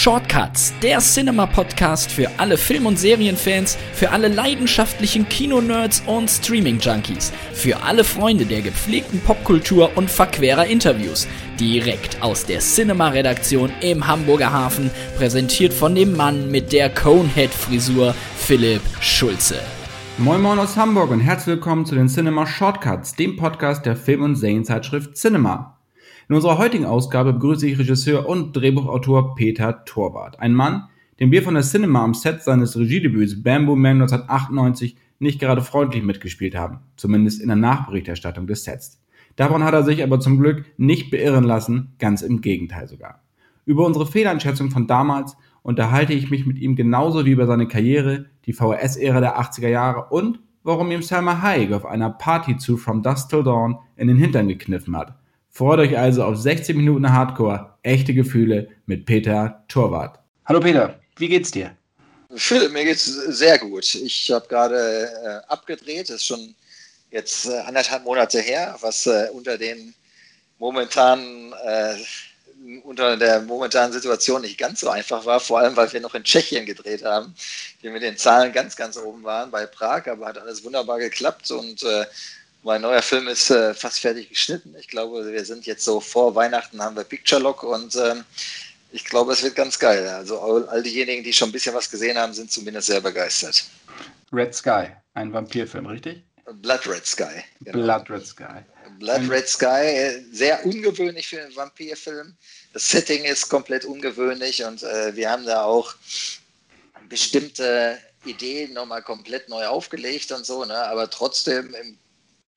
[0.00, 7.82] Shortcuts, der Cinema-Podcast für alle Film- und Serienfans, für alle leidenschaftlichen Kinonerds und Streaming-Junkies, für
[7.82, 11.28] alle Freunde der gepflegten Popkultur und verquerer Interviews.
[11.60, 18.80] Direkt aus der Cinema-Redaktion im Hamburger Hafen, präsentiert von dem Mann mit der Conehead-Frisur, Philipp
[19.02, 19.60] Schulze.
[20.16, 24.22] Moin Moin aus Hamburg und herzlich willkommen zu den Cinema Shortcuts, dem Podcast der Film-
[24.22, 25.79] und Serienzeitschrift Cinema.
[26.30, 30.38] In unserer heutigen Ausgabe begrüße ich Regisseur und Drehbuchautor Peter Torwart.
[30.38, 30.84] Ein Mann,
[31.18, 36.04] den wir von der Cinema am Set seines Regiedebüts Bamboo Man 1998 nicht gerade freundlich
[36.04, 36.78] mitgespielt haben.
[36.94, 39.02] Zumindest in der Nachberichterstattung des Sets.
[39.34, 43.24] Davon hat er sich aber zum Glück nicht beirren lassen, ganz im Gegenteil sogar.
[43.64, 48.26] Über unsere Fehleinschätzung von damals unterhalte ich mich mit ihm genauso wie über seine Karriere,
[48.46, 53.02] die VHS-Ära der 80er Jahre und warum ihm Selma Hayek auf einer Party zu From
[53.02, 55.19] Dusk Till Dawn in den Hintern gekniffen hat.
[55.52, 60.18] Freut euch also auf 16 Minuten Hardcore, echte Gefühle mit Peter Torwart.
[60.46, 61.76] Hallo Peter, wie geht's dir?
[62.36, 63.94] Philipp, mir geht's sehr gut.
[63.96, 66.54] Ich habe gerade äh, abgedreht, das ist schon
[67.10, 69.92] jetzt äh, anderthalb Monate her, was äh, unter den
[70.58, 71.96] momentanen äh,
[72.84, 76.22] unter der momentanen Situation nicht ganz so einfach war, vor allem weil wir noch in
[76.22, 77.34] Tschechien gedreht haben,
[77.82, 81.50] die mit den Zahlen ganz, ganz oben waren bei Prag, aber hat alles wunderbar geklappt
[81.50, 82.04] und äh,
[82.62, 84.74] mein neuer Film ist äh, fast fertig geschnitten.
[84.78, 88.24] Ich glaube, wir sind jetzt so vor Weihnachten haben wir Picture Lock und ähm,
[88.92, 90.06] ich glaube, es wird ganz geil.
[90.08, 93.64] Also all, diejenigen, die schon ein bisschen was gesehen haben, sind zumindest sehr begeistert.
[94.32, 96.22] Red Sky, ein Vampirfilm, richtig?
[96.54, 97.44] Blood Red Sky.
[97.60, 97.78] Genau.
[97.78, 98.64] Blood Red Sky.
[98.98, 102.36] Blood Red Sky, sehr ungewöhnlich für einen Vampirfilm.
[102.72, 105.94] Das Setting ist komplett ungewöhnlich und äh, wir haben da auch
[107.08, 110.76] bestimmte Ideen nochmal komplett neu aufgelegt und so, ne?
[110.76, 111.98] aber trotzdem im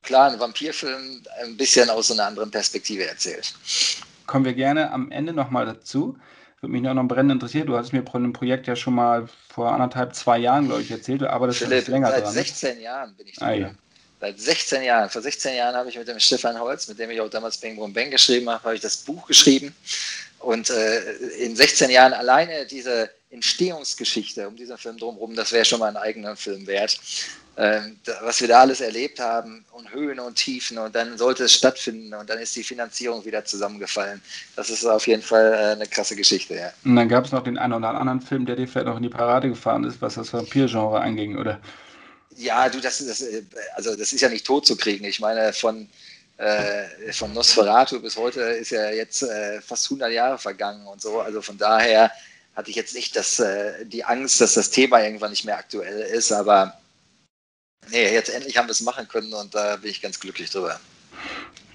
[0.04, 3.54] klar ein Vampirfilm ein bisschen aus einer anderen Perspektive erzählt.
[4.28, 6.18] Kommen wir gerne am Ende nochmal dazu.
[6.62, 7.68] Würde mich noch brennend interessieren.
[7.68, 10.92] Du hast mir von dem Projekt ja schon mal vor anderthalb, zwei Jahren, glaube ich,
[10.92, 11.24] erzählt.
[11.24, 12.34] Aber das ist länger seit dran.
[12.34, 13.72] Seit 16 Jahren bin ich ah, ja.
[14.22, 15.10] Seit 16 Jahren.
[15.10, 17.76] Vor 16 Jahren habe ich mit dem Stefan Holz, mit dem ich auch damals Bing
[17.76, 19.76] Boom Bang geschrieben habe, habe ich das Buch geschrieben.
[20.40, 21.02] Und äh,
[21.40, 25.98] in 16 Jahren alleine diese Entstehungsgeschichte um diesen Film drumherum, das wäre schon mal ein
[25.98, 27.00] eigener Film wert.
[27.56, 31.54] Ähm, was wir da alles erlebt haben und Höhen und Tiefen und dann sollte es
[31.54, 34.22] stattfinden und dann ist die Finanzierung wieder zusammengefallen.
[34.56, 36.74] Das ist auf jeden Fall äh, eine krasse Geschichte, ja.
[36.84, 39.04] Und dann gab es noch den einen oder anderen Film, der dir vielleicht noch in
[39.04, 41.60] die Parade gefahren ist, was das Vampir-Genre anging, oder?
[42.38, 43.24] Ja, du, das, das,
[43.76, 45.06] also das ist ja nicht tot zu kriegen.
[45.06, 45.88] Ich meine, von,
[46.38, 51.20] äh, von Nosferatu bis heute ist ja jetzt äh, fast 100 Jahre vergangen und so.
[51.20, 52.12] Also von daher
[52.56, 56.02] hatte ich jetzt nicht das, äh, die Angst, dass das Thema irgendwann nicht mehr aktuell
[56.02, 56.78] ist, aber
[57.90, 60.80] nee, jetzt endlich haben wir es machen können und da bin ich ganz glücklich drüber.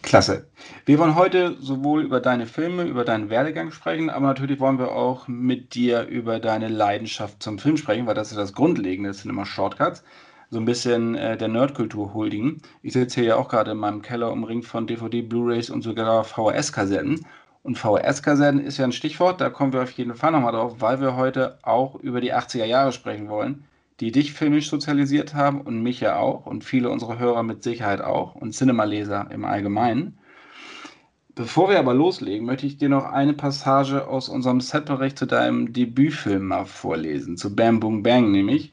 [0.02, 0.46] Klasse.
[0.86, 4.92] Wir wollen heute sowohl über deine Filme, über deinen Werdegang sprechen, aber natürlich wollen wir
[4.92, 9.18] auch mit dir über deine Leidenschaft zum Film sprechen, weil das ist das Grundlegende, das
[9.18, 10.02] sind immer Shortcuts.
[10.50, 12.62] So ein bisschen äh, der Nerdkultur huldigen.
[12.82, 16.24] Ich sitze hier ja auch gerade in meinem Keller umringt von DVD, Blu-rays und sogar
[16.24, 17.26] VHS-Kassetten.
[17.68, 21.00] Und VHS-Kassetten ist ja ein Stichwort, da kommen wir auf jeden Fall nochmal drauf, weil
[21.00, 23.64] wir heute auch über die 80er Jahre sprechen wollen
[24.00, 28.00] die dich filmisch sozialisiert haben und mich ja auch und viele unserer Hörer mit Sicherheit
[28.00, 30.18] auch und Cinemaleser im Allgemeinen.
[31.34, 35.72] Bevor wir aber loslegen, möchte ich dir noch eine Passage aus unserem Setbericht zu deinem
[35.72, 38.72] Debütfilm mal vorlesen, zu Bam Boom Bang nämlich.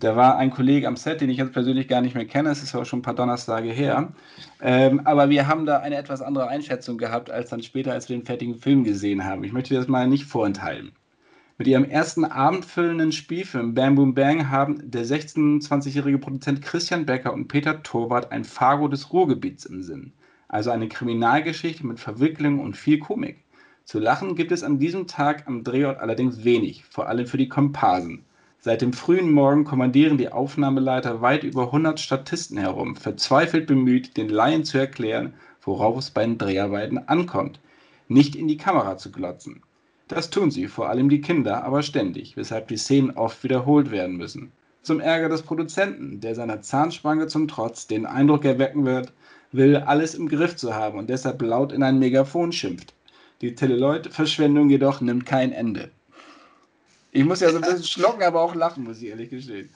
[0.00, 2.62] Da war ein Kollege am Set, den ich jetzt persönlich gar nicht mehr kenne, es
[2.62, 4.12] ist aber schon ein paar Donnerstage her.
[4.60, 8.16] Ähm, aber wir haben da eine etwas andere Einschätzung gehabt, als dann später, als wir
[8.16, 9.44] den fertigen Film gesehen haben.
[9.44, 10.92] Ich möchte dir das mal nicht vorenthalten.
[11.58, 17.48] Mit ihrem ersten abendfüllenden Spielfilm Bam Boom Bang haben der 26-jährige Produzent Christian Becker und
[17.48, 20.12] Peter Torwart ein Fargo des Ruhrgebiets im Sinn.
[20.48, 23.44] Also eine Kriminalgeschichte mit Verwicklung und viel Komik.
[23.84, 27.48] Zu lachen gibt es an diesem Tag am Drehort allerdings wenig, vor allem für die
[27.48, 28.24] Komparsen.
[28.64, 34.30] Seit dem frühen Morgen kommandieren die Aufnahmeleiter weit über 100 Statisten herum, verzweifelt bemüht, den
[34.30, 37.60] Laien zu erklären, worauf es bei den Dreharbeiten ankommt.
[38.08, 39.60] Nicht in die Kamera zu glotzen.
[40.08, 44.16] Das tun sie, vor allem die Kinder, aber ständig, weshalb die Szenen oft wiederholt werden
[44.16, 44.50] müssen.
[44.80, 49.12] Zum Ärger des Produzenten, der seiner Zahnspange zum Trotz den Eindruck erwecken wird,
[49.52, 52.94] will, alles im Griff zu haben und deshalb laut in ein Megafon schimpft.
[53.42, 55.90] Die Teleloid-Verschwendung jedoch nimmt kein Ende.
[57.16, 59.72] Ich muss ja so ein bisschen schlucken, aber auch lachen, muss ich ehrlich gestehen.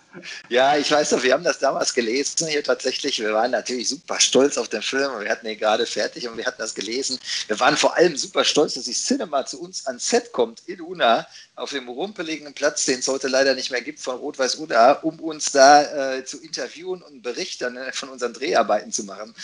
[0.49, 3.19] Ja, ich weiß doch, wir haben das damals gelesen hier tatsächlich.
[3.21, 5.11] Wir waren natürlich super stolz auf den Film.
[5.21, 7.19] Wir hatten ihn gerade fertig und wir hatten das gelesen.
[7.47, 10.81] Wir waren vor allem super stolz, dass die Cinema zu uns ans Set kommt in
[10.81, 11.27] Una
[11.57, 15.19] auf dem rumpeligen Platz, den es heute leider nicht mehr gibt, von Rot-Weiß Una, um
[15.21, 19.35] uns da äh, zu interviewen und einen Bericht äh, von unseren Dreharbeiten zu machen.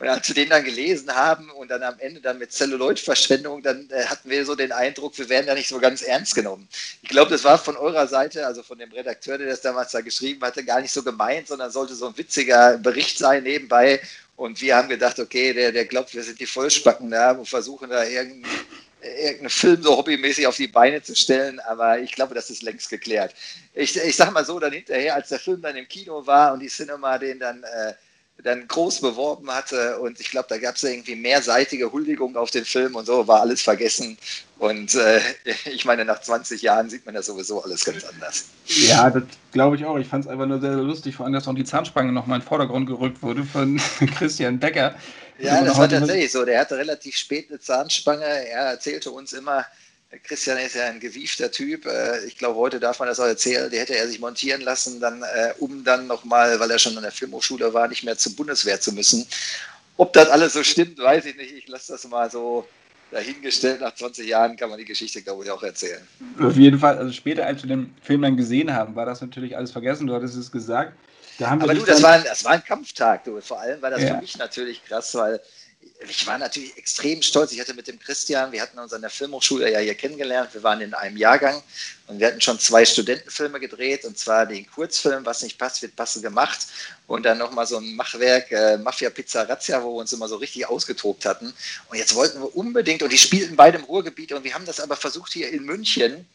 [0.00, 3.90] Und als wir den dann gelesen haben und dann am Ende dann mit Zelluloid-Verschwendung, dann
[3.90, 6.68] äh, hatten wir so den Eindruck, wir werden da nicht so ganz ernst genommen.
[7.02, 10.00] Ich glaube, das war von eurer Seite, also von dem Redakteur, der das damals da
[10.00, 14.00] geschrieben hatte, gar nicht so gemeint, sondern sollte so ein witziger Bericht sein nebenbei.
[14.36, 17.90] Und wir haben gedacht, okay, der, der glaubt, wir sind die Vollspacken da und versuchen
[17.90, 18.46] da irgendeinen
[19.00, 22.90] irgendeinen Film so hobbymäßig auf die Beine zu stellen, aber ich glaube, das ist längst
[22.90, 23.34] geklärt.
[23.74, 26.60] Ich, ich sag mal so, dann hinterher, als der Film dann im Kino war und
[26.60, 27.94] die Cinema den dann, äh,
[28.44, 32.64] dann groß beworben hatte und ich glaube, da gab es irgendwie mehrseitige Huldigung auf den
[32.64, 34.16] Film und so, war alles vergessen.
[34.58, 35.20] Und äh,
[35.64, 38.44] ich meine, nach 20 Jahren sieht man das sowieso alles ganz anders.
[38.66, 39.98] Ja, das glaube ich auch.
[39.98, 42.38] Ich fand es einfach nur sehr, sehr lustig, vor allem, dass auch die Zahnspange nochmal
[42.38, 43.80] in den Vordergrund gerückt wurde von
[44.18, 44.94] Christian Becker
[45.38, 46.44] ja, das war tatsächlich so.
[46.44, 48.24] Der hatte relativ spät eine Zahnspange.
[48.24, 49.64] Er erzählte uns immer,
[50.22, 51.84] Christian ist ja ein gewiefter Typ.
[51.86, 53.70] Äh, ich glaube, heute darf man das auch erzählen.
[53.70, 57.02] Die hätte er sich montieren lassen, dann, äh, um dann nochmal, weil er schon an
[57.02, 59.26] der Filmhochschule war, nicht mehr zur Bundeswehr zu müssen.
[59.98, 61.52] Ob das alles so stimmt, weiß ich nicht.
[61.52, 62.66] Ich lasse das mal so
[63.10, 63.80] dahingestellt.
[63.80, 66.00] Nach 20 Jahren kann man die Geschichte, glaube ich, auch erzählen.
[66.40, 66.96] Auf jeden Fall.
[66.96, 70.06] Also später, als wir den Film dann gesehen haben, war das natürlich alles vergessen.
[70.06, 70.94] Du hattest es gesagt.
[71.38, 73.40] Da Aber du, das war, ein, das war ein Kampftag, du.
[73.40, 74.14] Vor allem war das ja.
[74.14, 75.40] für mich natürlich krass, weil
[76.08, 77.52] ich war natürlich extrem stolz.
[77.52, 80.54] Ich hatte mit dem Christian, wir hatten uns an der Filmhochschule ja hier kennengelernt.
[80.54, 81.62] Wir waren in einem Jahrgang
[82.06, 85.96] und wir hatten schon zwei Studentenfilme gedreht und zwar den Kurzfilm, was nicht passt, wird
[85.96, 86.66] passend gemacht
[87.06, 90.36] und dann nochmal so ein Machwerk, äh, Mafia Pizza Razzia, wo wir uns immer so
[90.36, 91.52] richtig ausgetobt hatten.
[91.88, 94.80] Und jetzt wollten wir unbedingt, und die spielten beide im Ruhrgebiet und wir haben das
[94.80, 96.26] aber versucht hier in München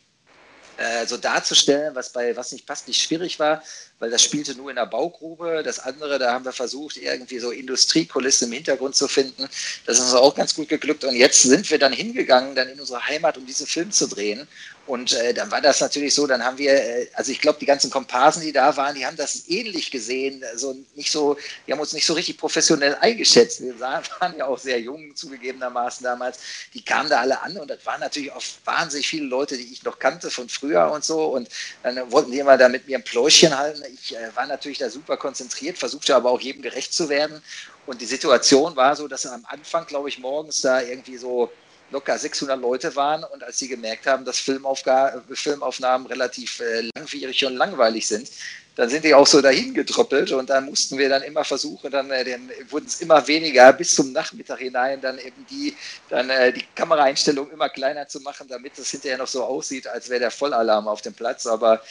[0.78, 3.62] äh, so darzustellen, was bei was nicht passt, nicht schwierig war,
[4.00, 5.62] weil das spielte nur in der Baugrube.
[5.64, 9.48] Das andere, da haben wir versucht, irgendwie so Industriekulisse im Hintergrund zu finden.
[9.86, 11.04] Das ist uns auch ganz gut geglückt.
[11.04, 14.48] Und jetzt sind wir dann hingegangen, dann in unsere Heimat, um diesen Film zu drehen.
[14.86, 17.66] Und äh, dann war das natürlich so, dann haben wir, äh, also ich glaube, die
[17.66, 21.80] ganzen Komparsen, die da waren, die haben das ähnlich gesehen, also nicht so, die haben
[21.80, 23.62] uns nicht so richtig professionell eingeschätzt.
[23.62, 26.40] Wir waren ja auch sehr jung zugegebenermaßen damals.
[26.74, 29.84] Die kamen da alle an und das waren natürlich auch wahnsinnig viele Leute, die ich
[29.84, 31.28] noch kannte von früher und so.
[31.28, 31.48] Und
[31.82, 33.84] dann wollten die immer da mit mir ein Pläuschen halten.
[33.94, 37.42] Ich äh, war natürlich da super konzentriert, versuchte aber auch jedem gerecht zu werden.
[37.86, 41.52] Und die Situation war so, dass am Anfang, glaube ich, morgens da irgendwie so
[41.94, 47.56] locker 600 Leute waren und als sie gemerkt haben, dass Filmaufnahmen relativ äh, langwierig und
[47.56, 48.30] langweilig sind,
[48.76, 52.10] dann sind die auch so dahin gedröppelt und dann mussten wir dann immer versuchen, dann
[52.10, 55.76] äh, den, wurden es immer weniger bis zum Nachmittag hinein, dann eben die,
[56.10, 60.10] dann äh, die Kameraeinstellung immer kleiner zu machen, damit es hinterher noch so aussieht, als
[60.10, 61.46] wäre der Vollalarm auf dem Platz.
[61.46, 61.82] Aber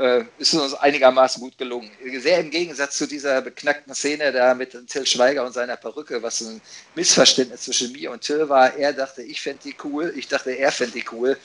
[0.00, 1.90] äh, ist uns einigermaßen gut gelungen.
[2.18, 6.40] Sehr im Gegensatz zu dieser beknackten Szene da mit Till Schweiger und seiner Perücke, was
[6.40, 6.60] ein
[6.94, 8.74] Missverständnis zwischen mir und Till war.
[8.76, 11.36] Er dachte, ich fände die cool, ich dachte, er fände die cool.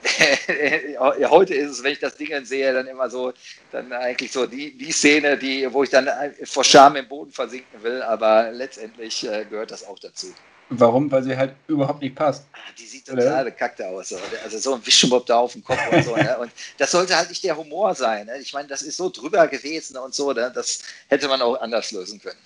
[1.28, 3.32] Heute ist es, wenn ich das Ding sehe, dann immer so,
[3.72, 6.08] dann eigentlich so die, die Szene, die, wo ich dann
[6.44, 10.32] vor Scham im Boden versinken will, aber letztendlich äh, gehört das auch dazu.
[10.70, 11.10] Warum?
[11.10, 12.44] Weil sie halt überhaupt nicht passt.
[12.52, 14.14] Ah, die sieht total bekackt aus.
[14.44, 16.14] Also so ein Wischenbob da auf dem Kopf und so.
[16.14, 16.36] Ne?
[16.40, 18.26] Und das sollte halt nicht der Humor sein.
[18.26, 18.38] Ne?
[18.38, 20.32] Ich meine, das ist so drüber gewesen und so.
[20.32, 20.52] Ne?
[20.54, 22.38] Das hätte man auch anders lösen können.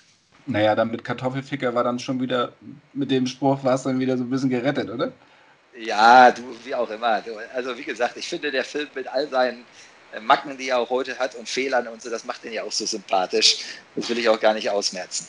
[0.46, 2.52] Naja, dann mit Kartoffelficker war dann schon wieder,
[2.92, 5.12] mit dem Spruch war es dann wieder so ein bisschen gerettet, oder?
[5.78, 7.22] Ja, du, wie auch immer.
[7.54, 9.64] Also wie gesagt, ich finde, der Film mit all seinen
[10.12, 12.62] äh, Macken, die er auch heute hat und Fehlern und so, das macht ihn ja
[12.62, 13.58] auch so sympathisch.
[13.96, 15.26] Das will ich auch gar nicht ausmerzen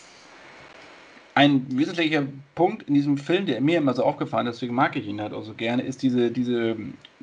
[1.35, 5.07] ein wesentlicher Punkt in diesem Film, der mir immer so aufgefallen ist, deswegen mag ich
[5.07, 6.75] ihn halt auch so gerne, ist diese, diese,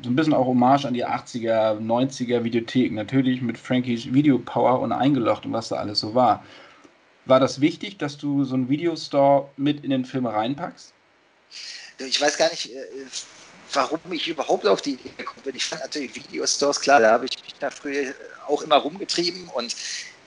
[0.03, 2.95] so ein bisschen auch Hommage an die 80er, 90er Videotheken.
[2.95, 6.45] Natürlich mit Frankies Videopower und eingelocht und was da alles so war.
[7.27, 10.93] War das wichtig, dass du so einen Videostore mit in den Film reinpackst?
[11.99, 12.79] Ich weiß gar nicht, äh,
[13.73, 15.55] warum ich überhaupt auf die Idee gekommen bin.
[15.55, 18.13] Ich fand natürlich Videostores, klar, da habe ich mich da früher
[18.49, 19.77] auch immer rumgetrieben und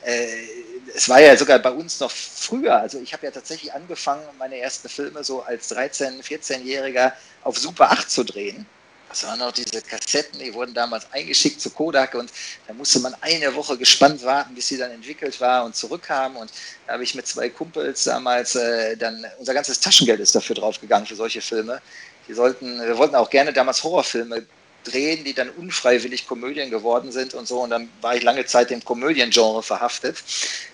[0.06, 2.76] es war ja sogar bei uns noch früher.
[2.76, 7.92] Also ich habe ja tatsächlich angefangen, meine ersten Filme so als 13-, 14-Jähriger auf Super
[7.92, 8.66] 8 zu drehen.
[9.10, 12.32] Das waren noch diese Kassetten, die wurden damals eingeschickt zu Kodak und
[12.68, 16.36] da musste man eine Woche gespannt warten, bis sie dann entwickelt war und zurückkam.
[16.36, 16.52] Und
[16.88, 21.06] da habe ich mit zwei Kumpels damals äh, dann, unser ganzes Taschengeld ist dafür draufgegangen
[21.06, 21.80] für solche Filme.
[22.28, 24.48] Die sollten, wir wollten auch gerne damals Horrorfilme
[24.84, 27.62] drehen, die dann unfreiwillig Komödien geworden sind und so.
[27.62, 30.18] Und dann war ich lange Zeit dem Komödiengenre verhaftet.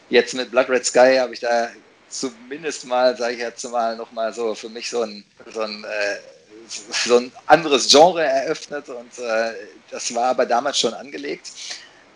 [0.10, 1.70] Jetzt mit Blood Red Sky habe ich da
[2.10, 5.24] zumindest mal, sage ich jetzt mal, nochmal so für mich so ein,
[5.54, 6.18] so ein, äh,
[6.68, 8.90] so ein anderes Genre eröffnet.
[8.90, 9.54] Und äh,
[9.92, 11.52] das war aber damals schon angelegt.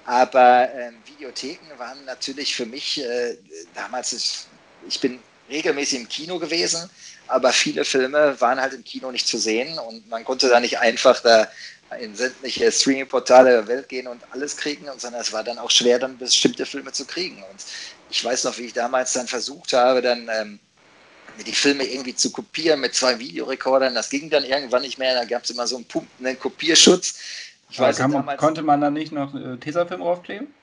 [0.06, 3.38] Aber äh, Videotheken waren natürlich für mich äh,
[3.74, 4.46] damals, ich,
[4.88, 5.20] ich bin
[5.50, 6.90] regelmäßig im Kino gewesen,
[7.28, 10.80] aber viele Filme waren halt im Kino nicht zu sehen und man konnte da nicht
[10.80, 11.48] einfach da
[11.94, 16.00] in sämtliche Streaming-Portale der Welt gehen und alles kriegen, sondern es war dann auch schwer,
[16.00, 17.38] dann bestimmte Filme zu kriegen.
[17.38, 17.64] Und
[18.10, 20.60] ich weiß noch, wie ich damals dann versucht habe, dann ähm,
[21.46, 23.96] die Filme irgendwie zu kopieren mit zwei Videorekordern.
[23.96, 25.16] Das ging dann irgendwann nicht mehr.
[25.16, 27.16] Da gab es immer so einen pumpenden Kopierschutz.
[27.70, 30.54] Ich weiß, man, konnte man da nicht noch äh, Tesafilm draufkleben?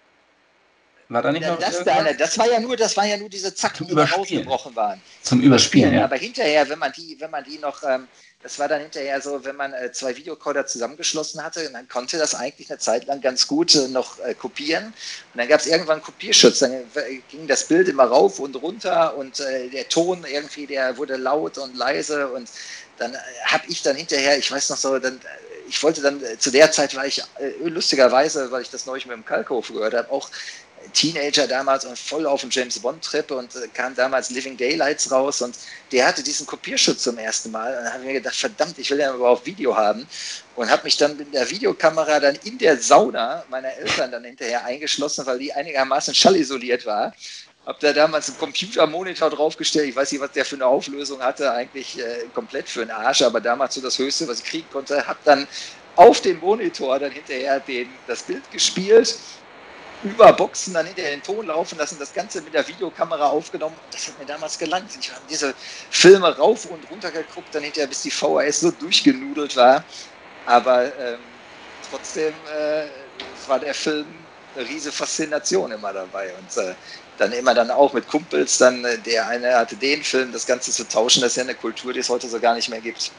[1.10, 3.28] War da nicht ja, noch das, da, das war ja nur, das war ja nur
[3.28, 5.00] diese Zacken, die rausgebrochen waren.
[5.22, 6.04] Zum Überspielen, ja.
[6.04, 8.06] Aber hinterher, wenn man die, wenn man die noch, ähm,
[8.42, 12.34] das war dann hinterher so, wenn man äh, zwei Videorekorder zusammengeschlossen hatte, dann konnte das
[12.34, 14.86] eigentlich eine Zeit lang ganz gut äh, noch äh, kopieren.
[14.86, 16.60] Und dann gab es irgendwann Kopierschutz.
[16.60, 20.96] Dann äh, ging das Bild immer rauf und runter und äh, der Ton irgendwie, der
[20.96, 22.48] wurde laut und leise und
[22.96, 25.20] dann äh, habe ich dann hinterher, ich weiß noch so, dann
[25.68, 27.22] ich wollte dann, zu der Zeit war ich
[27.62, 30.28] lustigerweise, weil ich das neulich mit dem Kalkhof gehört habe, auch
[30.92, 35.42] Teenager damals und voll auf dem James Bond-Trip und äh, kam damals Living Daylights raus
[35.42, 35.56] und
[35.92, 37.76] der hatte diesen Kopierschutz zum ersten Mal.
[37.76, 40.06] Und dann habe ich mir gedacht, verdammt, ich will ja überhaupt Video haben
[40.56, 44.64] und habe mich dann mit der Videokamera dann in der Sauna meiner Eltern dann hinterher
[44.64, 47.14] eingeschlossen, weil die einigermaßen schallisoliert war.
[47.66, 49.88] Habe da damals einen Computermonitor draufgestellt.
[49.88, 51.52] Ich weiß nicht, was der für eine Auflösung hatte.
[51.52, 55.06] Eigentlich äh, komplett für den Arsch, aber damals so das Höchste, was ich kriegen konnte.
[55.06, 55.46] Habe dann
[55.96, 59.16] auf dem Monitor dann hinterher den, das Bild gespielt
[60.02, 63.76] über Boxen dann hinter den Ton laufen lassen, das Ganze mit der Videokamera aufgenommen.
[63.90, 64.90] Das hat mir damals gelangt.
[64.98, 65.54] Ich habe diese
[65.90, 69.84] Filme rauf und runter geguckt, dann hinterher, bis die VHS so durchgenudelt war.
[70.46, 71.20] Aber ähm,
[71.88, 72.86] trotzdem äh,
[73.46, 74.06] war der Film
[74.54, 76.32] eine riesige Faszination immer dabei.
[76.34, 76.74] Und äh,
[77.18, 80.72] dann immer dann auch mit Kumpels, dann äh, der eine hatte den Film, das Ganze
[80.72, 83.12] zu tauschen, das ist ja eine Kultur, die es heute so gar nicht mehr gibt.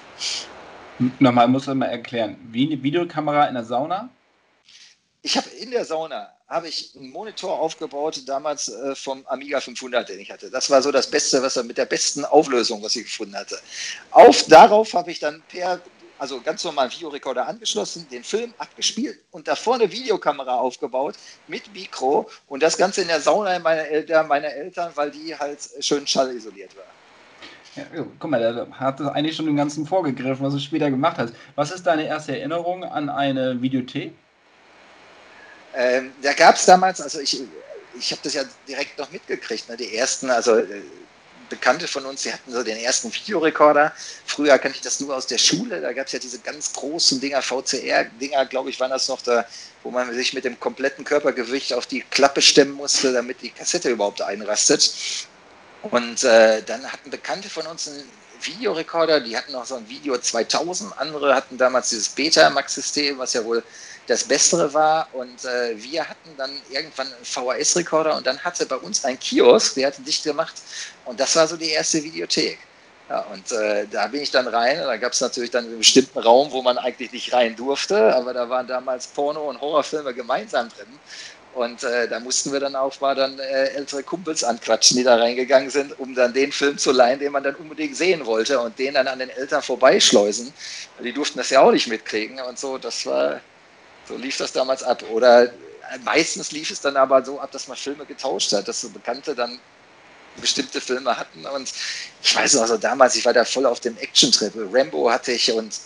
[1.20, 2.38] Nochmal, muss man mal erklären.
[2.52, 4.10] Wie eine Videokamera in der Sauna?
[5.22, 10.10] Ich habe in der Sauna habe ich einen Monitor aufgebaut, damals äh, vom Amiga 500,
[10.10, 10.52] den ich hatte.
[10.52, 13.58] Das war so das Beste, was er mit der besten Auflösung, was ich gefunden hatte.
[14.12, 15.80] Auf darauf habe ich dann per,
[16.20, 21.16] also ganz normal Videorekorder angeschlossen, den Film abgespielt und da vorne Videokamera aufgebaut
[21.48, 25.58] mit Mikro und das Ganze in der Sauna meiner Eltern, meiner Eltern, weil die halt
[25.80, 26.84] schön schallisoliert war.
[27.78, 31.18] Ja, guck mal, da hat das eigentlich schon den ganzen vorgegriffen, was du später gemacht
[31.18, 31.34] hast.
[31.56, 34.14] Was ist deine erste Erinnerung an eine Videothek?
[35.76, 37.42] Ähm, da gab es damals, also ich,
[37.98, 39.78] ich habe das ja direkt noch mitgekriegt, ne?
[39.78, 40.82] die ersten, also äh,
[41.52, 43.92] Bekannte von uns, die hatten so den ersten Videorekorder.
[44.26, 47.20] Früher kannte ich das nur aus der Schule, da gab es ja diese ganz großen
[47.20, 49.46] Dinger, VCR-Dinger, glaube ich, waren das noch da,
[49.84, 53.90] wo man sich mit dem kompletten Körpergewicht auf die Klappe stemmen musste, damit die Kassette
[53.90, 54.94] überhaupt einrastet.
[55.84, 58.10] Und äh, dann hatten Bekannte von uns einen
[58.42, 63.44] Videorekorder, die hatten auch so ein Video 2000, andere hatten damals dieses Betamax-System, was ja
[63.44, 63.62] wohl
[64.08, 65.08] das Bessere war.
[65.14, 69.76] Und äh, wir hatten dann irgendwann einen VHS-Rekorder und dann hatte bei uns ein Kiosk,
[69.76, 70.56] der hatte dicht gemacht.
[71.06, 72.60] Und das war so die erste Videothek.
[73.10, 75.80] Ja, und äh, da bin ich dann rein und da gab es natürlich dann einen
[75.80, 80.14] bestimmten Raum, wo man eigentlich nicht rein durfte, aber da waren damals Porno- und Horrorfilme
[80.14, 80.98] gemeinsam drin.
[81.54, 85.18] Und äh, da mussten wir dann auch mal dann äh, ältere Kumpels anquatschen, die da
[85.18, 88.80] reingegangen sind, um dann den Film zu leihen, den man dann unbedingt sehen wollte und
[88.80, 90.54] den dann an den Eltern vorbeischleusen.
[91.04, 92.78] Die durften das ja auch nicht mitkriegen und so.
[92.78, 93.42] Das war,
[94.12, 95.04] so lief das damals ab.
[95.12, 95.52] Oder
[96.04, 99.34] meistens lief es dann aber so ab, dass man Filme getauscht hat, dass so Bekannte
[99.34, 99.60] dann
[100.40, 101.46] bestimmte Filme hatten.
[101.46, 101.72] Und
[102.22, 104.54] ich weiß noch, also damals, ich war da voll auf dem Action-Trip.
[104.72, 105.80] Rambo hatte ich und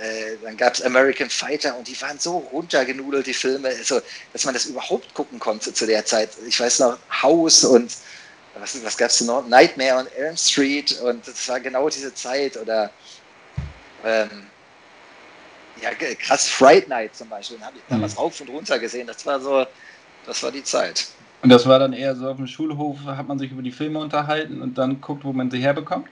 [0.00, 4.00] äh, dann gab es American Fighter und die waren so runtergenudelt, die Filme, also,
[4.32, 6.30] dass man das überhaupt gucken konnte zu der Zeit.
[6.46, 7.92] Ich weiß noch, House und
[8.60, 9.46] was, was gab es noch?
[9.46, 12.56] Nightmare on Elm Street und das war genau diese Zeit.
[12.56, 12.90] Oder
[14.04, 14.46] ähm,
[15.82, 17.56] ja, krass, Fright Night zum Beispiel.
[17.58, 18.18] Den habe ich damals mhm.
[18.18, 19.06] rauf und runter gesehen.
[19.06, 19.66] Das war so,
[20.26, 21.08] das war die Zeit.
[21.42, 24.00] Und das war dann eher so auf dem Schulhof, hat man sich über die Filme
[24.00, 26.08] unterhalten und dann guckt, wo man sie herbekommt?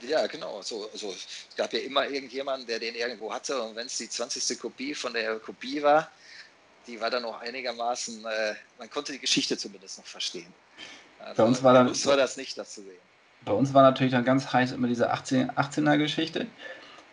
[0.00, 0.60] Ja, genau.
[0.62, 4.08] So, also, es gab ja immer irgendjemanden, der den irgendwo hatte und wenn es die
[4.08, 4.58] 20.
[4.58, 6.10] Kopie von der Kopie war,
[6.86, 10.52] die war dann auch einigermaßen, äh, man konnte die Geschichte zumindest noch verstehen.
[11.20, 12.98] Also, bei uns war dann, war das nicht, das zu sehen.
[13.44, 16.46] Bei uns war natürlich dann ganz heiß immer diese 18, 18er Geschichte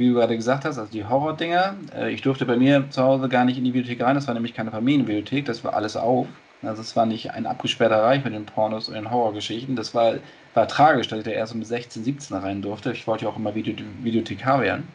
[0.02, 1.76] wie du gerade gesagt hast, also die Horror-Dinger.
[1.96, 4.34] Äh, ich durfte bei mir zu Hause gar nicht in die Bibliothek rein, das war
[4.34, 6.28] nämlich keine Familienbibliothek, das war alles auf.
[6.64, 9.76] Also es war nicht ein abgesperrter Bereich mit den Pornos und den Horrorgeschichten.
[9.76, 10.16] Das war,
[10.54, 12.92] war tragisch, dass ich da erst um 16, 17 rein durfte.
[12.92, 14.88] Ich wollte ja auch immer Video, Videothekar werden.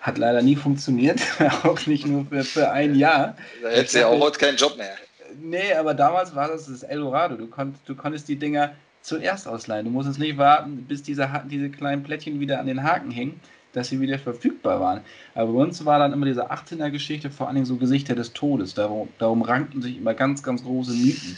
[0.00, 1.20] Hat leider nie funktioniert,
[1.62, 3.36] auch nicht nur für, für ein Jahr.
[3.62, 4.94] Da hättest du ja auch heute keinen Job mehr.
[5.40, 7.36] Nee, aber damals war das das Eldorado.
[7.36, 9.86] Du, konnt, du konntest die Dinger zuerst ausleihen.
[9.86, 13.40] Du musstest nicht warten, bis diese, diese kleinen Plättchen wieder an den Haken hingen
[13.76, 15.04] dass sie wieder verfügbar waren.
[15.34, 18.72] Aber bei uns war dann immer diese 18er-Geschichte, vor allen Dingen so Gesichter des Todes.
[18.72, 21.36] Darum, darum rankten sich immer ganz, ganz große Mythen.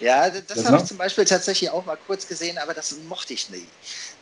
[0.00, 3.34] Ja, das, das habe ich zum Beispiel tatsächlich auch mal kurz gesehen, aber das mochte
[3.34, 3.66] ich nie.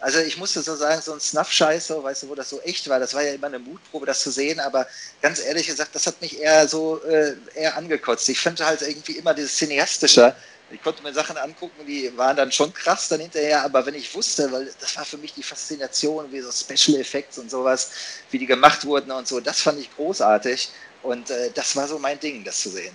[0.00, 2.88] Also ich musste so sagen, so ein Snuff-Scheiß, so, weißt du, wo das so echt
[2.88, 4.87] war, das war ja immer eine Mutprobe, das zu sehen, aber
[5.20, 8.28] ganz ehrlich gesagt, das hat mich eher so äh, eher angekotzt.
[8.28, 10.35] Ich finde halt irgendwie immer dieses Cineastische
[10.70, 14.12] Ich konnte mir Sachen angucken, die waren dann schon krass dann hinterher, aber wenn ich
[14.14, 17.92] wusste, weil das war für mich die Faszination, wie so Special Effects und sowas,
[18.30, 20.68] wie die gemacht wurden und so, das fand ich großartig
[21.04, 22.92] und äh, das war so mein Ding, das zu sehen.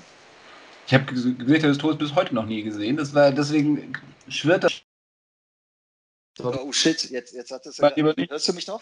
[0.87, 3.97] Ich habe Gesichter des Todes bis heute noch nie gesehen, das war deswegen
[4.27, 4.73] schwirrt das.
[6.39, 7.79] Oh shit, jetzt, jetzt hat es.
[7.79, 8.81] Hörst du mich noch?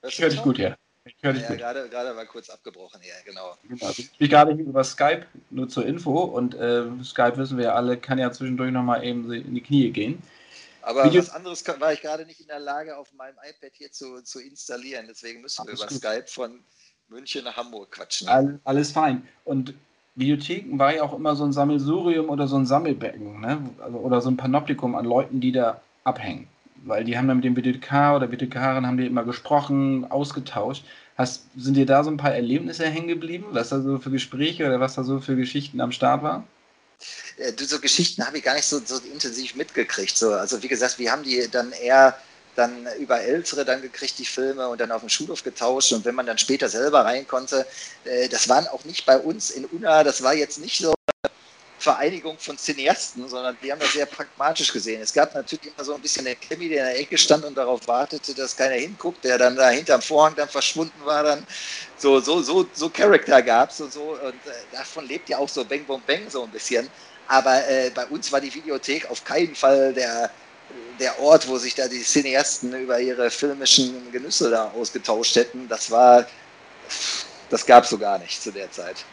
[0.00, 0.76] Hörst ich höre dich gut, ja.
[1.04, 1.58] Ich höre dich ja, gut.
[1.58, 3.56] Gerade, gerade war kurz abgebrochen hier, genau.
[3.68, 3.86] genau.
[3.86, 6.20] Also ich gerade über Skype, nur zur Info.
[6.20, 9.90] Und äh, Skype wissen wir ja alle, kann ja zwischendurch nochmal eben in die Knie
[9.90, 10.22] gehen.
[10.82, 13.90] Aber Video was anderes war ich gerade nicht in der Lage, auf meinem iPad hier
[13.90, 15.06] zu, zu installieren.
[15.08, 15.96] Deswegen müssen wir über gut.
[15.96, 16.60] Skype von
[17.08, 18.28] München nach Hamburg quatschen.
[18.28, 19.26] All, alles fein.
[19.44, 19.74] Und
[20.14, 23.70] Videotheken war ja auch immer so ein Sammelsurium oder so ein Sammelbecken, ne?
[23.80, 26.48] Also, oder so ein Panoptikum an Leuten, die da abhängen
[26.84, 30.84] weil die haben dann mit dem WTK oder WTKerin haben die immer gesprochen, ausgetauscht.
[31.16, 34.66] Hast, sind dir da so ein paar Erlebnisse hängen geblieben, was da so für Gespräche
[34.66, 36.44] oder was da so für Geschichten am Start war?
[37.36, 40.16] Äh, so Geschichten habe ich gar nicht so, so intensiv mitgekriegt.
[40.16, 42.16] So, also wie gesagt, wir haben die dann eher
[42.54, 46.14] dann über Ältere dann gekriegt, die Filme und dann auf dem Schulhof getauscht und wenn
[46.14, 47.66] man dann später selber rein konnte,
[48.04, 50.92] äh, das waren auch nicht bei uns in Unna, das war jetzt nicht so
[51.82, 55.02] Vereinigung von Cineasten, sondern die haben das sehr pragmatisch gesehen.
[55.02, 57.56] Es gab natürlich immer so ein bisschen den Krimi, der in der Ecke stand und
[57.56, 61.24] darauf wartete, dass keiner hinguckt, der dann da hinterm Vorhang dann verschwunden war.
[61.24, 61.44] Dann
[61.98, 64.12] so, so, so, so Charakter gab es und so.
[64.12, 66.88] Und äh, davon lebt ja auch so Bang Bong Bang so ein bisschen.
[67.26, 70.30] Aber äh, bei uns war die Videothek auf keinen Fall der,
[71.00, 75.66] der Ort, wo sich da die Cineasten über ihre filmischen Genüsse da ausgetauscht hätten.
[75.68, 76.26] Das war,
[77.50, 79.04] das gab es so gar nicht zu der Zeit.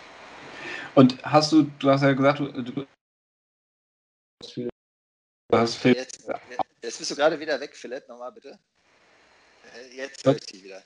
[0.95, 2.85] Und hast du, du hast ja gesagt, du, du
[5.51, 5.95] hast Film.
[5.95, 6.27] Jetzt,
[6.81, 8.59] jetzt, bist du gerade wieder weg, Philipp, nochmal bitte.
[9.75, 10.81] Äh, jetzt höre ich dich wieder.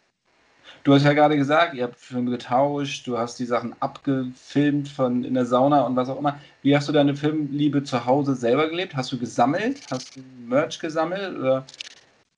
[0.84, 5.24] Du hast ja gerade gesagt, ihr habt Filme getauscht, du hast die Sachen abgefilmt von
[5.24, 6.40] in der Sauna und was auch immer.
[6.62, 8.96] Wie hast du deine Filmliebe zu Hause selber gelebt?
[8.96, 9.80] Hast du gesammelt?
[9.90, 11.38] Hast du Merch gesammelt?
[11.38, 11.66] Oder?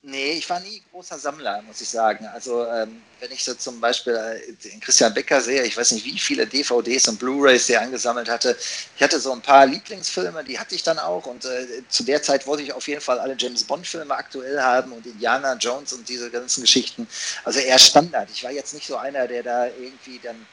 [0.08, 2.26] Nee, ich war nie großer Sammler, muss ich sagen.
[2.32, 6.04] Also ähm, wenn ich so zum Beispiel äh, den Christian Becker sehe, ich weiß nicht,
[6.04, 8.56] wie viele DVDs und Blu-rays der angesammelt hatte.
[8.94, 11.26] Ich hatte so ein paar Lieblingsfilme, die hatte ich dann auch.
[11.26, 14.92] Und äh, zu der Zeit wollte ich auf jeden Fall alle James Bond-Filme aktuell haben
[14.92, 17.08] und Indiana Jones und diese ganzen Geschichten.
[17.42, 18.30] Also eher Standard.
[18.32, 20.46] Ich war jetzt nicht so einer, der da irgendwie dann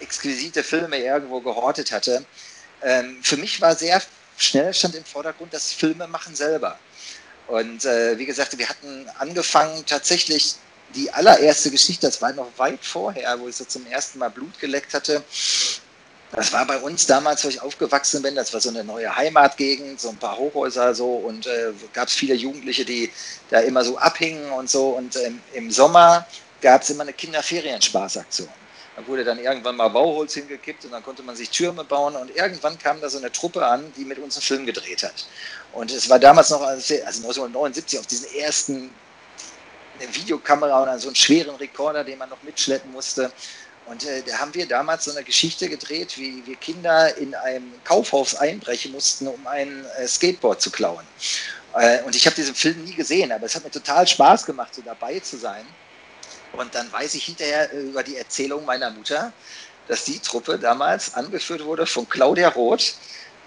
[0.00, 2.26] exquisite Filme irgendwo gehortet hatte.
[2.82, 4.02] Ähm, für mich war sehr
[4.36, 6.78] schnell stand im Vordergrund das Filme machen selber.
[7.48, 10.56] Und äh, wie gesagt, wir hatten angefangen tatsächlich
[10.94, 14.58] die allererste Geschichte, das war noch weit vorher, wo ich so zum ersten Mal Blut
[14.58, 15.22] geleckt hatte.
[16.32, 20.00] Das war bei uns damals, wo ich aufgewachsen bin, das war so eine neue Heimatgegend,
[20.00, 23.10] so ein paar Hochhäuser so und äh, gab es viele Jugendliche, die
[23.50, 24.90] da immer so abhingen und so.
[24.90, 26.26] Und ähm, im Sommer
[26.62, 28.48] gab es immer eine Kinderferienspaßaktion.
[28.96, 32.34] Da wurde dann irgendwann mal Bauholz hingekippt und dann konnte man sich Türme bauen und
[32.36, 35.26] irgendwann kam da so eine Truppe an, die mit uns einen Film gedreht hat.
[35.72, 38.90] Und es war damals noch, also 1979, auf diesen ersten
[40.00, 43.32] eine Videokamera und so einen schweren Rekorder, den man noch mitschleppen musste.
[43.86, 47.72] Und äh, da haben wir damals so eine Geschichte gedreht, wie wir Kinder in einem
[47.84, 51.04] Kaufhaus einbrechen mussten, um ein äh, Skateboard zu klauen.
[51.74, 54.74] Äh, und ich habe diesen Film nie gesehen, aber es hat mir total Spaß gemacht,
[54.74, 55.66] so dabei zu sein.
[56.52, 59.32] Und dann weiß ich hinterher äh, über die Erzählung meiner Mutter,
[59.88, 62.94] dass die Truppe damals angeführt wurde von Claudia Roth,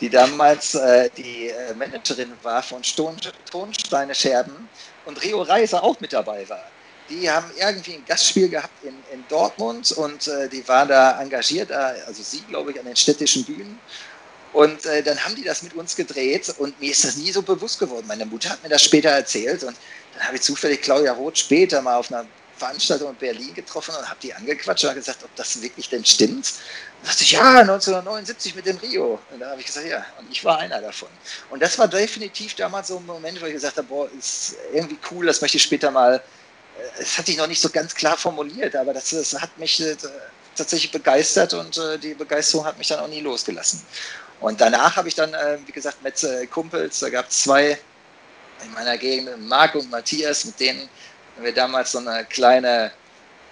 [0.01, 3.15] die damals äh, die äh, Managerin war von Ston
[3.49, 4.67] Tonsteine Scherben
[5.05, 6.63] und Rio Reiser auch mit dabei war.
[7.09, 11.71] Die haben irgendwie ein Gastspiel gehabt in, in Dortmund und äh, die waren da engagiert,
[11.71, 13.79] also sie, glaube ich, an den städtischen Bühnen.
[14.53, 17.41] Und äh, dann haben die das mit uns gedreht und mir ist das nie so
[17.41, 18.07] bewusst geworden.
[18.07, 19.77] Meine Mutter hat mir das später erzählt und
[20.13, 22.25] dann habe ich zufällig Claudia Roth später mal auf einer
[22.57, 26.53] Veranstaltung in Berlin getroffen und habe die angequatscht und gesagt, ob das wirklich denn stimmt.
[27.01, 29.19] Und dachte ich, ja, 1979 mit dem Rio.
[29.31, 31.09] Und da habe ich gesagt, ja, und ich war einer davon.
[31.49, 34.97] Und das war definitiv damals so ein Moment, wo ich gesagt habe, boah, ist irgendwie
[35.11, 38.17] cool, das möchte ich später mal, äh, das hatte ich noch nicht so ganz klar
[38.17, 39.95] formuliert, aber das, das hat mich äh,
[40.55, 43.81] tatsächlich begeistert und äh, die Begeisterung hat mich dann auch nie losgelassen.
[44.39, 45.33] Und danach habe ich dann,
[45.65, 47.79] wie gesagt, mit Kumpels, da gab es zwei
[48.63, 50.89] in meiner Gegend, Marc und Matthias, mit denen
[51.41, 52.91] wir damals so eine kleine,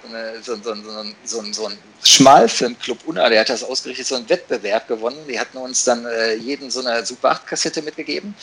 [0.02, 0.76] so, eine, so, so,
[1.24, 5.26] so, so ein Schmalfilmclub Unna, der hat das ausgerichtet, so einen Wettbewerb gewonnen.
[5.28, 8.36] Die hatten uns dann äh, jeden so eine Super 8-Kassette mitgegeben.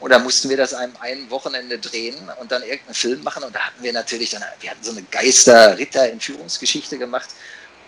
[0.00, 3.42] Und da mussten wir das einem einen Wochenende drehen und dann irgendeinen Film machen.
[3.42, 7.30] Und da hatten wir natürlich dann, wir hatten so eine Geister-Ritter-Entführungsgeschichte gemacht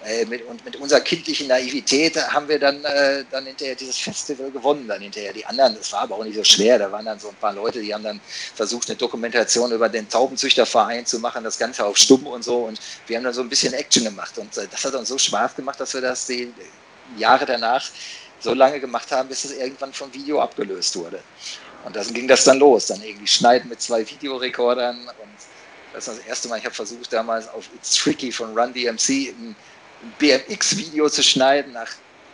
[0.04, 4.50] äh, mit, und mit unserer kindlichen Naivität haben wir dann, äh, dann hinterher dieses Festival
[4.50, 4.88] gewonnen.
[4.88, 6.78] Dann hinterher die anderen, das war aber auch nicht so schwer.
[6.78, 8.20] Da waren dann so ein paar Leute, die haben dann
[8.54, 12.64] versucht, eine Dokumentation über den Taubenzüchterverein zu machen, das Ganze auf Stumm und so.
[12.64, 14.38] Und wir haben dann so ein bisschen Action gemacht.
[14.38, 16.52] Und äh, das hat uns so Spaß gemacht, dass wir das die
[17.18, 17.86] Jahre danach
[18.40, 21.20] so lange gemacht haben, bis es irgendwann vom Video abgelöst wurde.
[21.84, 25.30] Und dann ging das dann los, dann irgendwie schneiden mit zwei Videorekordern und
[25.92, 29.34] das ist das erste Mal, ich habe versucht damals auf It's Tricky von Run DMC
[30.18, 31.72] BMX-Video zu schneiden.
[31.72, 31.88] Nach,